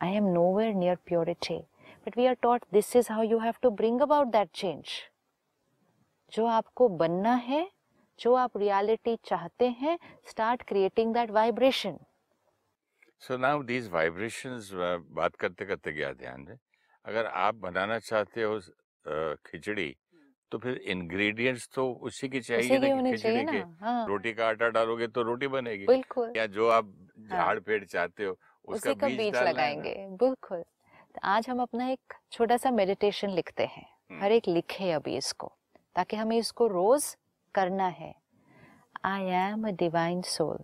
I 0.03 0.13
am 0.13 0.23
nowhere 0.23 0.73
near 0.73 0.95
purity 0.95 1.59
but 2.05 2.17
we 2.17 2.25
are 2.25 2.33
taught 2.33 2.65
this 2.73 2.95
is 2.95 3.11
how 3.11 3.23
you 3.23 3.39
have 3.39 3.53
to 3.61 3.69
bring 3.69 4.01
about 4.01 4.27
that 4.27 4.49
change 4.53 4.85
जो 6.33 6.45
आपको 6.45 6.87
बनना 6.89 7.33
है, 7.33 7.71
जो 8.19 8.33
आप 8.33 8.57
रियलिटी 8.57 9.15
चाहते 9.25 9.67
हैं 9.69 9.97
start 10.29 10.63
creating 10.63 11.13
that 11.13 11.31
vibration 11.31 11.97
so 13.21 13.37
now 13.37 13.63
these 13.63 13.89
vibrations 13.91 14.69
बात 15.13 15.35
करते 15.35 15.65
करते 15.65 15.91
गया 15.93 16.11
ध्यान 16.15 16.45
में। 16.49 16.57
अगर 17.05 17.25
आप 17.25 17.55
बनाना 17.57 17.97
चाहते 17.99 18.43
हो 18.43 18.59
खिचड़ी 19.45 19.95
तो 20.51 20.57
फिर 20.57 20.77
इंग्रेडिएंट्स 20.91 21.67
तो 21.75 21.91
उसी 22.03 22.29
की 22.29 22.39
चाहिए 22.41 22.77
उसी 22.77 22.77
ना 22.79 23.01
कि 23.01 23.11
खिचड़ी 23.11 23.43
के। 23.45 23.57
हाँ। 23.81 24.07
रोटी 24.07 24.33
का 24.33 24.47
आटा 24.47 24.69
डालोगे 24.69 25.07
तो 25.07 25.21
रोटी 25.23 25.47
बनेगी 25.49 25.85
बिल्कुल। 25.87 26.33
या 26.37 26.45
जो 26.47 26.67
आप 26.69 26.93
झाड़ 27.21 27.59
पेड़ 27.59 27.83
चाहते 27.85 28.25
हो 28.25 28.31
उसका 28.31 28.89
उसी 28.89 28.95
का 28.95 29.07
बीज 29.07 29.17
बीज 29.17 29.35
है। 29.35 29.43
लगाएँगे। 29.43 29.93
बिल्कुल। 30.19 30.61
तो 30.61 31.19
आज 31.23 31.49
हम 31.49 31.61
अपना 31.61 31.89
एक 31.89 32.13
छोटा 32.31 32.57
सा 32.57 32.71
मेडिटेशन 32.71 33.29
लिखते 33.31 33.65
हैं। 33.65 33.85
हर 34.21 34.31
एक 34.31 34.47
लिखे 34.47 34.91
अभी 34.91 35.17
इसको 35.17 35.51
ताकि 35.95 36.17
हमें 36.17 36.37
इसको 36.37 36.67
रोज 36.69 37.15
करना 37.55 37.87
है। 37.93 38.13
I 39.05 39.25
am 39.41 39.67
a 39.67 39.71
divine 39.77 40.21
soul 40.27 40.63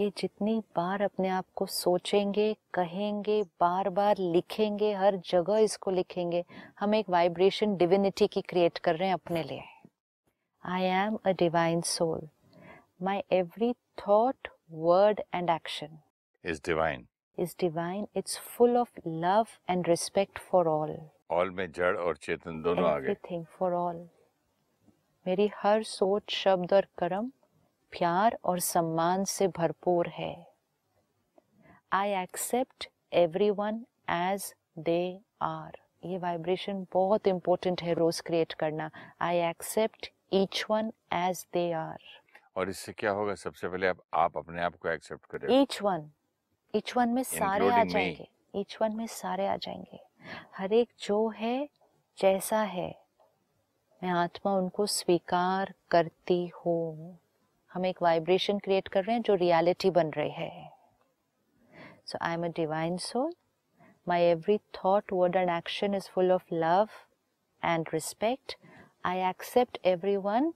ये 0.00 0.10
जितनी 0.18 0.58
बार 0.76 1.02
अपने 1.02 1.28
आप 1.28 1.44
को 1.56 1.66
सोचेंगे 1.66 2.52
कहेंगे 2.74 3.42
बार 3.60 3.88
बार 3.90 4.18
लिखेंगे 4.18 4.92
हर 4.94 5.16
जगह 5.26 5.58
इसको 5.58 5.90
लिखेंगे 5.90 6.44
हम 6.80 6.94
एक 6.94 7.10
वाइब्रेशन 7.10 7.76
डिविनिटी 7.76 8.26
की 8.26 8.40
क्रिएट 8.48 8.78
कर 8.78 8.96
रहे 8.96 9.08
हैं 9.08 9.14
अपने 9.14 9.42
लिए 9.42 9.62
I 10.64 10.84
am 10.96 11.18
a 11.26 11.32
divine 11.38 11.80
soul 11.90 12.28
my 13.02 13.22
every 13.32 13.72
thought 13.98 14.48
word 14.72 15.20
and 15.32 15.50
action 15.50 15.96
is 16.44 16.60
divine 16.64 17.06
is 17.38 17.54
divine. 17.54 18.06
It's 18.14 18.36
full 18.36 18.76
of 18.76 18.88
love 19.04 19.58
and 19.68 19.88
respect 19.88 20.38
for 20.40 20.66
all. 20.68 20.94
All 21.30 21.50
में 21.50 21.70
जड़ 21.72 21.96
और 21.96 22.16
चेतन 22.16 22.62
दोनों 22.62 22.88
आ 22.88 22.98
गए 22.98 23.08
Everything 23.08 23.44
for 23.58 23.72
all. 23.74 24.00
मेरी 25.26 25.50
हर 25.56 25.82
सोच 25.82 26.30
शब्द 26.30 26.72
और 26.72 26.86
कर्म 26.98 27.30
प्यार 27.92 28.38
और 28.44 28.58
सम्मान 28.60 29.24
से 29.24 29.48
भरपूर 29.48 30.08
है। 30.08 30.34
I 31.92 32.10
accept 32.22 32.88
every 33.12 33.50
one 33.50 33.84
as 34.10 34.54
they 34.78 35.20
are 35.42 35.78
ये 36.04 36.18
वाइब्रेशन 36.18 36.86
बहुत 36.92 37.26
इंपॉर्टेंट 37.26 37.82
है 37.82 37.94
रोज 37.94 38.20
क्रिएट 38.20 38.52
करना। 38.52 38.90
I 39.20 39.38
accept 39.40 40.10
each 40.32 40.64
one 40.70 40.92
as 41.12 41.46
they 41.52 41.70
are 41.72 41.98
और 42.56 42.70
इससे 42.70 42.92
क्या 42.92 43.10
होगा? 43.10 43.34
सबसे 43.34 43.68
पहले 43.68 43.86
आप 43.86 44.02
आप 44.14 44.36
अपने 44.36 44.62
आप 44.62 44.76
को 44.76 44.88
एक्सेप्ट 44.88 45.26
करें। 45.26 45.60
ईच 45.60 45.80
वन 45.82 46.10
ईच 46.74 46.96
वन 46.96 47.08
में 47.08 47.22
सारे 47.22 47.68
आ 47.70 47.84
जाएँगे। 47.84 48.28
ईच 48.56 48.76
वन 48.82 48.96
में 48.96 49.06
सारे 49.06 49.46
आ 49.46 49.56
जाएँगे। 49.56 50.00
हर 50.56 50.72
एक 50.72 50.88
जो 51.00 51.28
है 51.28 51.68
जैसा 52.18 52.62
है 52.62 52.88
मैं 54.02 54.10
आत्मा 54.10 54.52
उनको 54.52 54.86
स्वीकार 54.86 55.72
करती 55.90 56.46
हूँ। 56.56 57.18
हम 57.72 57.86
एक 57.86 58.02
वाइब्रेशन 58.02 58.58
क्रिएट 58.58 58.88
कर 58.88 59.04
रहे 59.04 59.14
हैं 59.16 59.22
जो 59.22 59.34
रियलिटी 59.34 59.90
बन 59.90 60.10
रही 60.10 60.30
है। 60.30 60.70
So 62.06 62.18
I 62.22 62.34
am 62.34 62.44
a 62.44 62.48
divine 62.56 62.96
soul 62.98 63.32
my 64.08 64.22
every 64.22 64.58
thought 64.76 65.12
word 65.12 65.36
and 65.36 65.50
action 65.50 65.94
is 65.94 66.08
full 66.10 66.32
of 66.32 66.54
love 66.54 66.88
and 67.62 67.88
respect 67.94 68.56
I 69.04 69.20
accept 69.28 69.78
every 69.86 70.16
one 70.16 70.52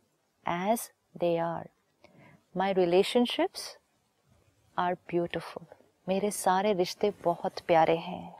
as 0.46 0.90
they 1.16 1.36
are 1.38 1.68
my 2.56 2.72
relationships 2.72 3.76
are 4.76 4.94
beautiful 5.08 5.66
मेरे 6.06 6.30
सारे 6.30 6.72
रिश्ते 6.72 7.12
बहुत 7.24 7.60
प्यारे 7.66 7.96
हैं। 7.96 8.34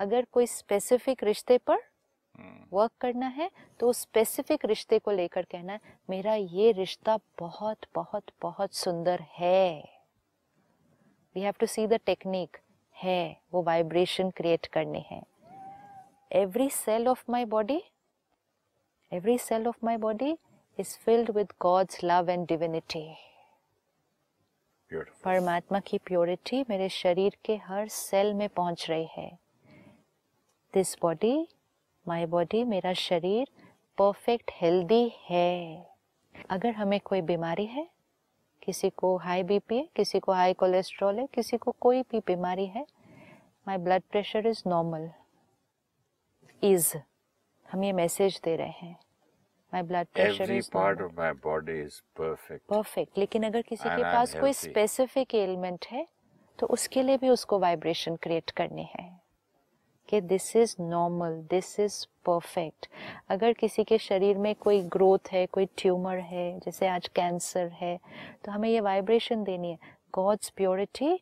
अगर 0.00 0.26
कोई 0.32 0.46
स्पेसिफिक 0.46 1.24
रिश्ते 1.24 1.58
पर 1.58 1.82
वर्क 2.72 2.90
करना 3.00 3.26
है 3.28 3.50
तो 3.80 3.88
उस 3.88 4.00
स्पेसिफिक 4.00 4.64
रिश्ते 4.64 4.98
को 4.98 5.10
लेकर 5.10 5.42
कहना 5.42 5.72
है 5.72 5.80
मेरा 6.10 6.34
ये 6.34 6.70
रिश्ता 6.72 7.18
बहुत 7.40 7.86
बहुत 7.94 8.30
बहुत 8.42 8.74
सुंदर 8.74 9.20
है। 9.32 9.82
We 11.36 11.40
have 11.40 11.54
to 11.60 11.66
see 11.66 11.86
the 11.86 12.00
technique 12.06 12.56
है 12.96 13.36
वो 13.54 13.62
वाइब्रेशन 13.62 14.30
क्रिएट 14.30 14.66
करनी 14.66 15.04
है। 15.10 15.22
Every 16.30 16.68
cell 16.70 17.08
of 17.08 17.24
my 17.30 17.44
body 17.46 17.82
every 19.12 19.38
cell 19.38 19.66
of 19.68 19.84
my 19.84 19.96
body 19.98 20.36
is 20.78 20.96
filled 20.98 21.30
with 21.30 21.52
God's 21.62 22.04
love 22.04 22.30
and 22.30 22.46
divinity 22.48 23.04
परमात्मा 25.24 25.78
की 25.80 25.98
प्योरिटी 25.98 26.64
मेरे 26.70 26.88
शरीर 26.90 27.36
के 27.44 27.56
हर 27.64 27.88
सेल 27.88 28.32
में 28.34 28.48
पहुँच 28.48 28.86
रही 28.90 29.06
है। 29.12 29.30
दिस 30.74 30.96
बॉडी 31.02 31.46
माय 32.06 32.26
बॉडी 32.26 32.64
मेरा 32.64 32.92
शरीर 32.92 33.48
परफेक्ट 33.98 34.50
हेल्दी 34.54 35.12
है। 35.30 35.86
अगर 36.50 36.70
हमें 36.70 36.98
कोई 37.00 37.20
बीमारी 37.20 37.66
है 37.66 37.86
किसी 38.62 38.90
को 38.90 39.16
हाई 39.16 39.42
बीपी 39.42 39.76
है 39.76 39.88
किसी 39.96 40.18
को 40.20 40.32
हाई 40.32 40.52
कोलेस्ट्रॉल 40.52 41.18
है 41.18 41.26
किसी 41.34 41.56
को 41.56 41.74
कोई 41.80 42.02
भी 42.02 42.18
बीमारी 42.18 42.66
है 42.66 42.86
my 43.68 43.76
blood 43.76 44.02
pressure 44.10 44.46
is 44.46 44.62
normal 44.66 45.10
is 46.62 46.96
हम 47.72 47.84
ये 47.84 47.92
मैसेज 47.92 48.40
दे 48.44 48.56
रहे 48.56 48.68
हैं। 48.68 48.96
My 49.72 49.82
blood 49.82 50.06
pressure 50.14 50.44
Every 50.44 50.58
is 50.58 50.70
part 50.70 51.00
normal 51.00 51.08
of 51.08 51.18
my 51.18 51.32
body 51.46 51.78
is 51.86 52.00
perfect. 52.20 52.60
Perfect 52.68 53.18
लेकिन 53.18 53.42
अगर 53.42 53.62
किसी 53.62 53.88
And 53.88 53.96
के 53.96 54.02
I'm 54.02 54.12
पास 54.12 54.28
healthy. 54.28 54.40
कोई 54.40 54.52
स्पेसिफिक 54.52 55.34
एलिमेंट 55.34 55.86
है 55.90 56.06
तो 56.58 56.66
उसके 56.66 57.02
लिए 57.02 57.16
भी 57.16 57.28
उसको 57.28 57.58
वाइब्रेशन 57.58 58.16
क्रिएट 58.16 58.50
करनी 58.50 58.88
है। 58.98 59.21
कि 60.12 60.20
this 60.20 60.54
is 60.56 60.74
normal 60.80 61.32
this 61.50 61.78
is 61.80 61.94
perfect 62.26 62.86
अगर 63.30 63.52
किसी 63.52 63.84
के 63.84 63.98
शरीर 63.98 64.38
में 64.38 64.54
कोई 64.54 64.80
ग्रोथ 64.88 65.32
है, 65.32 65.44
कोई 65.46 65.66
ट्यूमर 65.78 66.18
है, 66.18 66.58
जैसे 66.60 66.88
आज 66.88 67.08
कैंसर 67.08 67.68
है 67.74 67.98
तो 68.44 68.52
हमें 68.52 68.68
ये 68.68 68.80
वाइब्रेशन 68.80 69.44
देनी 69.44 69.70
है 69.70 69.78
God's 70.14 70.50
purity 70.50 71.12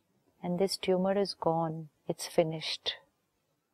and 0.43 0.59
this 0.59 0.79
tumour 0.83 1.19
is 1.19 1.35
gone 1.43 1.87
it's 2.11 2.29
finished 2.29 2.91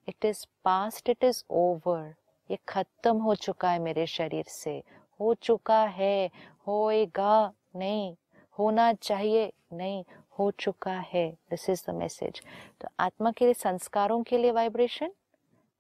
it 0.09 0.25
is 0.25 0.45
past 0.65 1.09
it 1.09 1.25
is 1.25 1.43
over 1.51 2.15
ये 2.51 2.59
खत्म 2.69 3.17
हो 3.19 3.35
चुका 3.35 3.71
है 3.71 3.79
मेरे 3.79 4.07
शरीर 4.07 4.45
से। 4.49 4.83
हो 5.21 5.33
चुका 5.35 5.83
है, 5.85 6.31
होएगा 6.67 7.53
नहीं, 7.77 8.15
होना 8.57 8.93
चाहिए 8.93 9.53
नहीं 9.73 10.03
हो 10.39 10.51
चुका 10.51 10.99
है। 11.05 11.29
दिस 11.51 11.69
इज़ 11.71 11.85
द 11.87 11.95
मैसेज 11.95 12.41
तो 12.81 12.89
आत्मा 13.01 13.31
के 13.33 13.45
लिए, 13.45 13.55
संस्कारों 13.55 14.23
के 14.23 14.39
लिए 14.39 14.51
वाइब्रेशन 14.51 15.13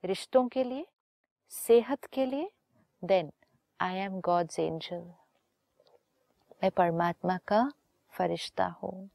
रिश्तों 0.04 0.46
के 0.48 0.64
लिए, 0.64 0.86
सेहत 1.52 2.04
के 2.04 2.26
लिए 2.26 2.50
then 3.02 3.32
I 3.80 3.96
am 3.96 4.20
God's 4.20 4.58
angel 4.58 5.02
मैं 6.62 6.70
परमात्मा 6.70 7.38
का 7.48 7.72
फरिश्ता 8.12 8.66
हूँ। 8.82 9.08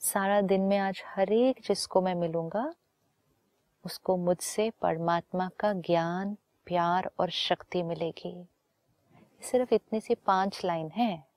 सारा 0.00 0.40
दिन 0.40 0.60
में 0.60 0.76
आज 0.78 1.02
हर 1.06 1.32
एक 1.32 1.60
जिसको 1.64 2.00
मैं 2.00 2.14
मिलूँगा, 2.14 2.72
उसको 3.84 4.16
मुझसे 4.16 4.70
परमात्मा 4.82 5.48
का 5.60 5.72
ज्ञान, 5.72 6.36
प्यार 6.66 7.10
और 7.18 7.30
शक्ति 7.30 7.82
मिलेगी। 7.82 8.34
सिर्फ़ 9.42 9.74
इतनी 9.74 10.00
सी 10.00 10.14
पाँच 10.14 10.60
लाइन 10.64 10.90
है। 10.90 11.29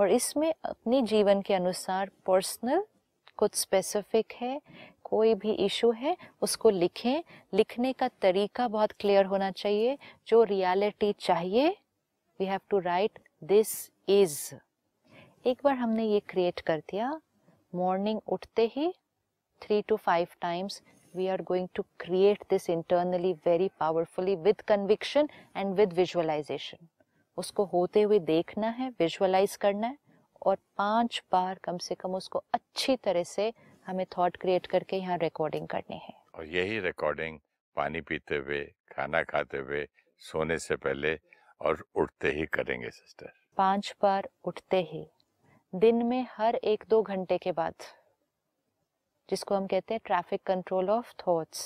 और 0.00 0.10
इसमें 0.10 0.52
अपने 0.64 1.02
जीवन 1.02 1.40
के 1.42 1.54
अनुसार 1.54 2.10
पर्सनल 2.26 2.84
कुछ 3.38 3.54
स्पेसिफिक 3.54 4.32
है, 4.32 4.60
कोई 5.04 5.34
भी 5.34 5.52
इशू 5.64 5.90
है, 5.92 6.16
उसको 6.42 6.70
लिखें। 6.70 7.22
लिखने 7.54 7.92
का 7.92 8.08
तरीका 8.22 8.68
बहुत 8.68 8.92
क्लियर 8.92 9.26
होना 9.26 9.50
चाहिए। 9.50 9.96
जो 10.28 10.42
रियलिटी 10.44 11.12
चाहिए 11.20 11.68
we 12.40 12.46
have 12.46 12.60
to 12.70 12.78
write 12.78 13.18
this 13.44 13.74
is 14.08 14.38
एक 15.46 15.60
बार 15.64 15.74
हमने 15.74 16.04
ये 16.04 16.20
क्रिएट 16.20 16.60
कर 16.60 16.78
दिया। 16.90 17.20
मॉर्निंग 17.72 18.20
उठते 18.26 18.70
ही 18.76 18.92
three 19.62 19.80
to 19.82 19.96
five 19.96 20.28
times 20.40 20.82
we 21.14 21.26
are 21.28 21.42
going 21.42 21.68
to 21.74 21.82
create 22.00 22.44
this 22.50 22.68
internally 22.70 23.32
very 23.46 23.70
powerfully 23.80 24.36
with 24.36 24.60
conviction 24.60 25.28
and 25.56 25.74
with 25.74 25.92
visualisation 25.92 26.86
उसको 27.38 27.64
होते 27.64 28.02
हुए 28.02 28.18
देखना 28.26 28.68
है 28.70 28.88
विजुअलाइज 28.98 29.56
करना 29.56 29.86
है 29.86 29.98
और 30.42 30.56
पाँच 30.76 31.22
बार 31.32 31.58
कम 31.64 31.78
से 31.78 31.94
कम 31.94 32.14
उसको 32.14 32.42
अच्छी 32.54 32.96
तरह 32.96 33.22
से 33.24 33.52
हमें 33.86 34.04
थॉट 34.16 34.36
क्रिएट 34.36 34.66
करके 34.66 34.96
यहाँ 34.96 35.18
रिकॉर्डिंग 35.18 35.66
करनी 35.68 35.98
है। 35.98 36.14
और 36.34 36.46
यही 36.46 36.78
रिकॉर्डिंग 36.80 37.38
पानी 37.76 38.00
पीते 38.00 38.36
हुए 38.36 38.64
खाना 38.92 39.22
खाते 39.22 39.58
हुए 39.58 39.86
सोने 40.22 40.58
से 40.58 40.76
पहले 40.76 41.18
और 41.60 41.84
उठते 41.94 42.30
ही 42.30 42.46
करेंगे 42.46 42.90
सिस्टर 42.90 43.32
पाँच 43.56 43.94
बार 44.02 44.28
उठते 44.44 44.80
ही 44.82 45.06
दिन 45.72 46.04
में 46.06 46.26
हर 46.30 46.54
एक 46.64 46.84
दो 46.88 47.02
घंटे 47.04 47.38
के 47.38 47.52
बाद 47.52 47.74
जिसको 49.28 49.54
हम 49.54 49.66
कहते 49.66 49.94
हैं 49.94 50.00
ट्रैफ़िक 50.04 50.42
कंट्रोल 50.46 50.90
ऑफ़ 50.90 51.12
थॉट्स 51.26 51.64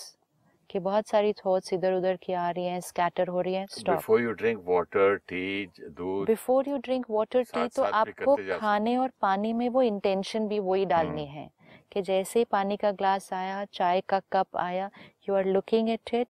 कि 0.73 0.79
बहुत 0.81 1.09
सारी 1.09 1.33
थॉट्स 1.35 1.73
इधर 1.73 1.93
उधर 1.93 2.17
की 2.17 2.33
आ 2.35 2.51
रही 2.51 2.65
हैं 2.65 2.81
स्कैटर 2.83 3.29
हो 3.29 3.41
रही 3.41 3.55
हैं 3.55 3.67
stop 3.69 3.97
before 3.97 4.21
you 4.21 4.31
drink 4.35 4.63
water 4.67 5.17
tea 5.29 5.67
दूध 5.79 6.27
before 6.27 6.69
you 6.69 6.77
drink 6.81 7.07
water 7.11 7.43
tea 7.47 7.67
तो 7.71 7.83
आपको 7.95 8.37
खाने 8.53 8.97
और 8.97 9.11
पानी 9.21 9.53
में 9.53 9.69
वो 9.69 9.83
इंटेंशन 9.85 10.49
भी 10.49 10.59
वही 10.61 10.85
डालनी 10.87 11.27
हम्म। 11.27 11.39
है 11.39 11.51
कि 11.93 12.03
जैसे 12.03 12.39
ही 12.39 12.45
पानी 12.51 12.77
का 12.77 12.93
ग्लास 12.93 13.33
आया 13.33 13.65
चाय 13.73 14.01
का 14.09 14.21
कप 14.33 14.57
आया 14.59 14.91
you 15.29 15.35
are 15.35 15.47
looking 15.49 15.91
at 15.91 16.15
it 16.15 16.29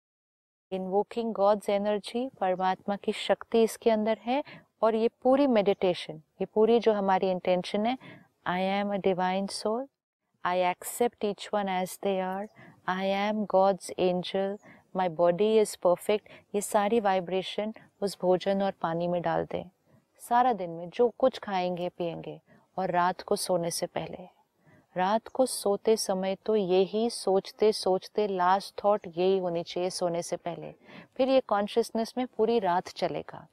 invoking 0.72 1.33
God's 1.35 1.68
energy 1.70 2.29
परमात्मा 2.40 2.96
की 2.99 3.12
शक्ति 3.16 3.62
इसके 3.62 3.90
अंदर 3.90 4.18
है 4.22 4.42
और 4.83 4.94
ये 4.96 5.09
पूरी 5.22 5.46
मेडिटेशन 5.49 6.22
ये 6.40 6.46
पूरी 6.55 6.79
जो 6.81 6.92
हमारी 6.92 7.31
इंटेंशन 7.31 7.87
है 7.87 7.96
I 8.46 8.62
am 8.72 8.94
a 8.94 8.96
divine 9.03 9.46
soul 9.53 9.87
I 10.44 10.61
accept 10.66 11.25
each 11.25 11.49
one 11.55 11.68
as 11.70 11.99
they 12.03 12.18
are 12.22 12.49
I 12.88 13.07
am 13.09 13.44
God's 13.44 13.90
angel 13.99 14.57
my 14.96 15.09
body 15.09 15.59
is 15.59 15.77
perfect 15.83 16.29
ये 16.55 16.61
सारी 16.61 17.01
वाइब्रेशन 17.01 17.72
उस 18.03 18.16
भोजन 18.20 18.62
और 18.62 18.72
पानी 18.83 19.09
में 19.09 19.20
डाल 19.22 19.44
दें। 19.44 19.64
सारा 20.22 20.53
दिन 20.53 20.70
में 20.70 20.88
जो 20.90 21.09
कुछ 21.18 21.38
खाएँगे 21.38 21.88
पिएँगे 21.88 22.40
और 22.79 22.90
रात 22.90 23.22
को 23.22 23.37
सोने 23.37 23.70
से 23.70 23.87
पहले। 23.87 24.29
रात 24.96 25.29
को 25.29 25.46
सोते 25.46 25.96
समय 25.96 26.37
तो 26.46 26.57
यही 26.57 27.09
सोचते 27.11 27.72
सोचते 27.72 28.29
लास्ट 28.29 28.75
थॉट 28.85 29.07
यही 29.07 29.38
होनी 29.38 29.62
चाहिए 29.62 29.90
सोने 29.90 30.22
से 30.22 30.37
पहले। 30.37 30.72
फिर 31.16 31.29
ये 31.29 31.40
कॉन्शियसनेस 31.40 32.14
में 32.18 32.27
पूरी 32.37 32.59
रात 32.59 32.88
चलेगा। 32.88 33.46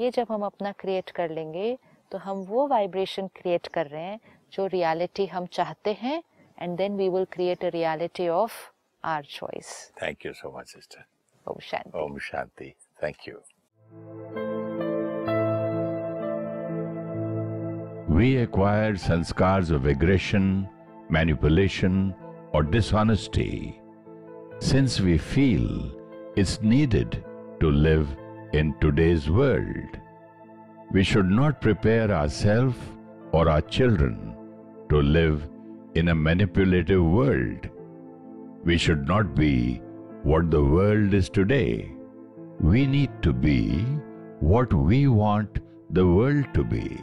ये 0.00 0.10
जब 0.10 0.26
हम 0.30 0.44
अपना 0.46 0.72
क्रिएट 0.72 1.10
कर 1.10 1.30
लेंगे 1.30 1.76
तो 2.12 2.18
हम 2.18 2.44
वो 2.44 2.66
वाइब्रेशन 2.68 3.26
क्रिएट 3.26 3.66
कर 3.66 3.86
रहे 3.86 4.02
हैं 4.02 4.20
जो 4.52 4.66
रियलिटी 4.66 5.26
हम 5.26 5.46
चाहते 5.46 5.92
हैं 5.92 6.22
and 6.58 6.76
then 6.76 6.96
we 6.96 7.08
will 7.08 7.26
create 7.26 7.62
a 7.62 7.70
reality 7.70 8.28
of 8.28 8.52
our 9.04 9.22
choice. 9.22 9.92
Thank 9.98 10.24
you 10.24 10.34
so 10.34 10.50
much, 10.50 10.68
sister. 10.68 11.06
Om 11.46 11.56
Shanti. 11.60 11.94
Om 11.94 12.18
Shanti. 12.18 12.74
Thank 13.00 13.26
you. 13.26 13.40
We 18.08 18.38
acquire 18.38 18.94
sanskars 18.94 19.70
of 19.70 19.86
aggression, 19.86 20.68
manipulation, 21.08 22.14
or 22.52 22.62
dishonesty 22.62 23.80
since 24.60 25.00
we 25.00 25.16
feel 25.18 25.92
it's 26.34 26.60
needed 26.60 27.24
to 27.60 27.70
live 27.70 28.08
in 28.52 28.74
today's 28.80 29.30
world. 29.30 29.98
We 30.90 31.04
should 31.04 31.30
not 31.30 31.60
prepare 31.60 32.10
ourselves 32.10 32.76
or 33.32 33.48
our 33.48 33.60
children 33.60 34.34
to 34.88 35.00
live 35.00 35.48
in 35.98 36.08
a 36.08 36.14
manipulative 36.14 37.04
world. 37.04 37.68
We 38.64 38.78
should 38.78 39.06
not 39.08 39.34
be 39.34 39.82
what 40.22 40.50
the 40.50 40.64
world 40.64 41.14
is 41.14 41.28
today. 41.28 41.90
We 42.60 42.86
need 42.86 43.10
to 43.22 43.32
be 43.32 43.84
what 44.40 44.72
we 44.72 45.00
want 45.08 45.58
the 45.90 46.06
world 46.06 46.52
to 46.54 46.64
be. 46.64 46.98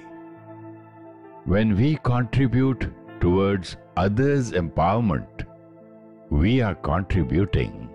When 1.45 1.75
we 1.75 1.89
contribute 2.03 2.87
towards 3.19 3.75
others' 3.97 4.51
empowerment, 4.51 5.45
we 6.29 6.61
are 6.61 6.75
contributing 6.75 7.89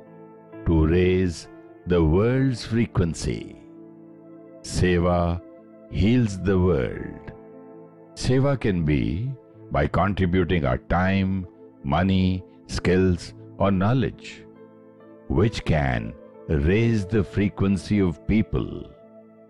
to 0.66 0.86
raise 0.86 1.48
the 1.86 2.02
world's 2.04 2.64
frequency. 2.64 3.56
Seva 4.62 5.40
heals 5.90 6.38
the 6.40 6.58
world. 6.58 7.32
Seva 8.14 8.58
can 8.60 8.84
be 8.84 9.32
by 9.70 9.86
contributing 9.86 10.64
our 10.64 10.78
time, 10.78 11.46
money, 11.84 12.44
skills, 12.66 13.34
or 13.58 13.70
knowledge, 13.70 14.44
which 15.28 15.64
can 15.64 16.12
raise 16.48 17.06
the 17.06 17.22
frequency 17.22 18.00
of 18.00 18.26
people 18.26 18.90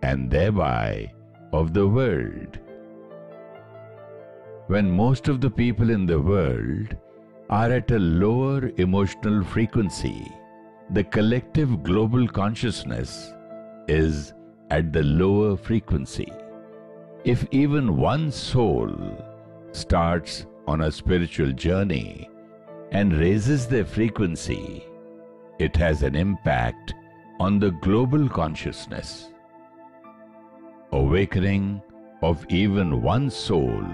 and 0.02 0.30
thereby 0.30 1.10
of 1.52 1.72
the 1.72 1.86
world 1.86 2.58
when 4.70 4.88
most 4.88 5.26
of 5.26 5.40
the 5.40 5.50
people 5.50 5.90
in 5.90 6.06
the 6.06 6.20
world 6.20 6.96
are 7.48 7.72
at 7.72 7.90
a 7.90 7.98
lower 7.98 8.70
emotional 8.76 9.42
frequency, 9.42 10.30
the 10.90 11.02
collective 11.02 11.82
global 11.82 12.28
consciousness 12.28 13.32
is 13.88 14.32
at 14.70 14.92
the 14.92 15.02
lower 15.02 15.56
frequency. 15.56 16.32
If 17.24 17.44
even 17.50 17.96
one 17.96 18.30
soul 18.30 18.94
starts 19.72 20.46
on 20.66 20.82
a 20.82 20.92
spiritual 20.92 21.52
journey 21.52 22.28
and 22.92 23.18
raises 23.18 23.66
their 23.66 23.84
frequency, 23.84 24.84
it 25.58 25.76
has 25.76 26.02
an 26.02 26.14
impact 26.14 26.94
on 27.38 27.58
the 27.58 27.70
global 27.70 28.28
consciousness. 28.28 29.30
Awakening 30.92 31.82
of 32.22 32.44
even 32.48 33.02
one 33.02 33.30
soul 33.30 33.84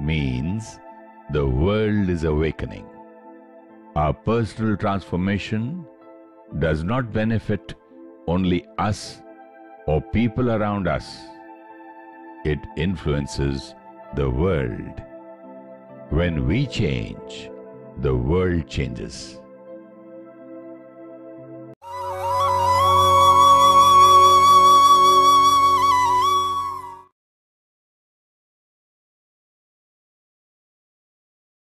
means 0.00 0.78
the 1.32 1.46
world 1.46 2.08
is 2.08 2.24
awakening. 2.24 2.86
Our 3.96 4.12
personal 4.12 4.76
transformation 4.76 5.86
does 6.58 6.82
not 6.82 7.12
benefit 7.12 7.74
only 8.26 8.66
us 8.78 9.22
or 9.86 10.00
people 10.00 10.50
around 10.50 10.88
us. 10.88 11.18
It 12.44 12.58
influences 12.76 13.74
the 14.14 14.30
world. 14.30 15.02
When 16.10 16.46
we 16.46 16.68
change, 16.68 17.50
the 17.98 18.14
world 18.14 18.68
changes. 18.68 19.40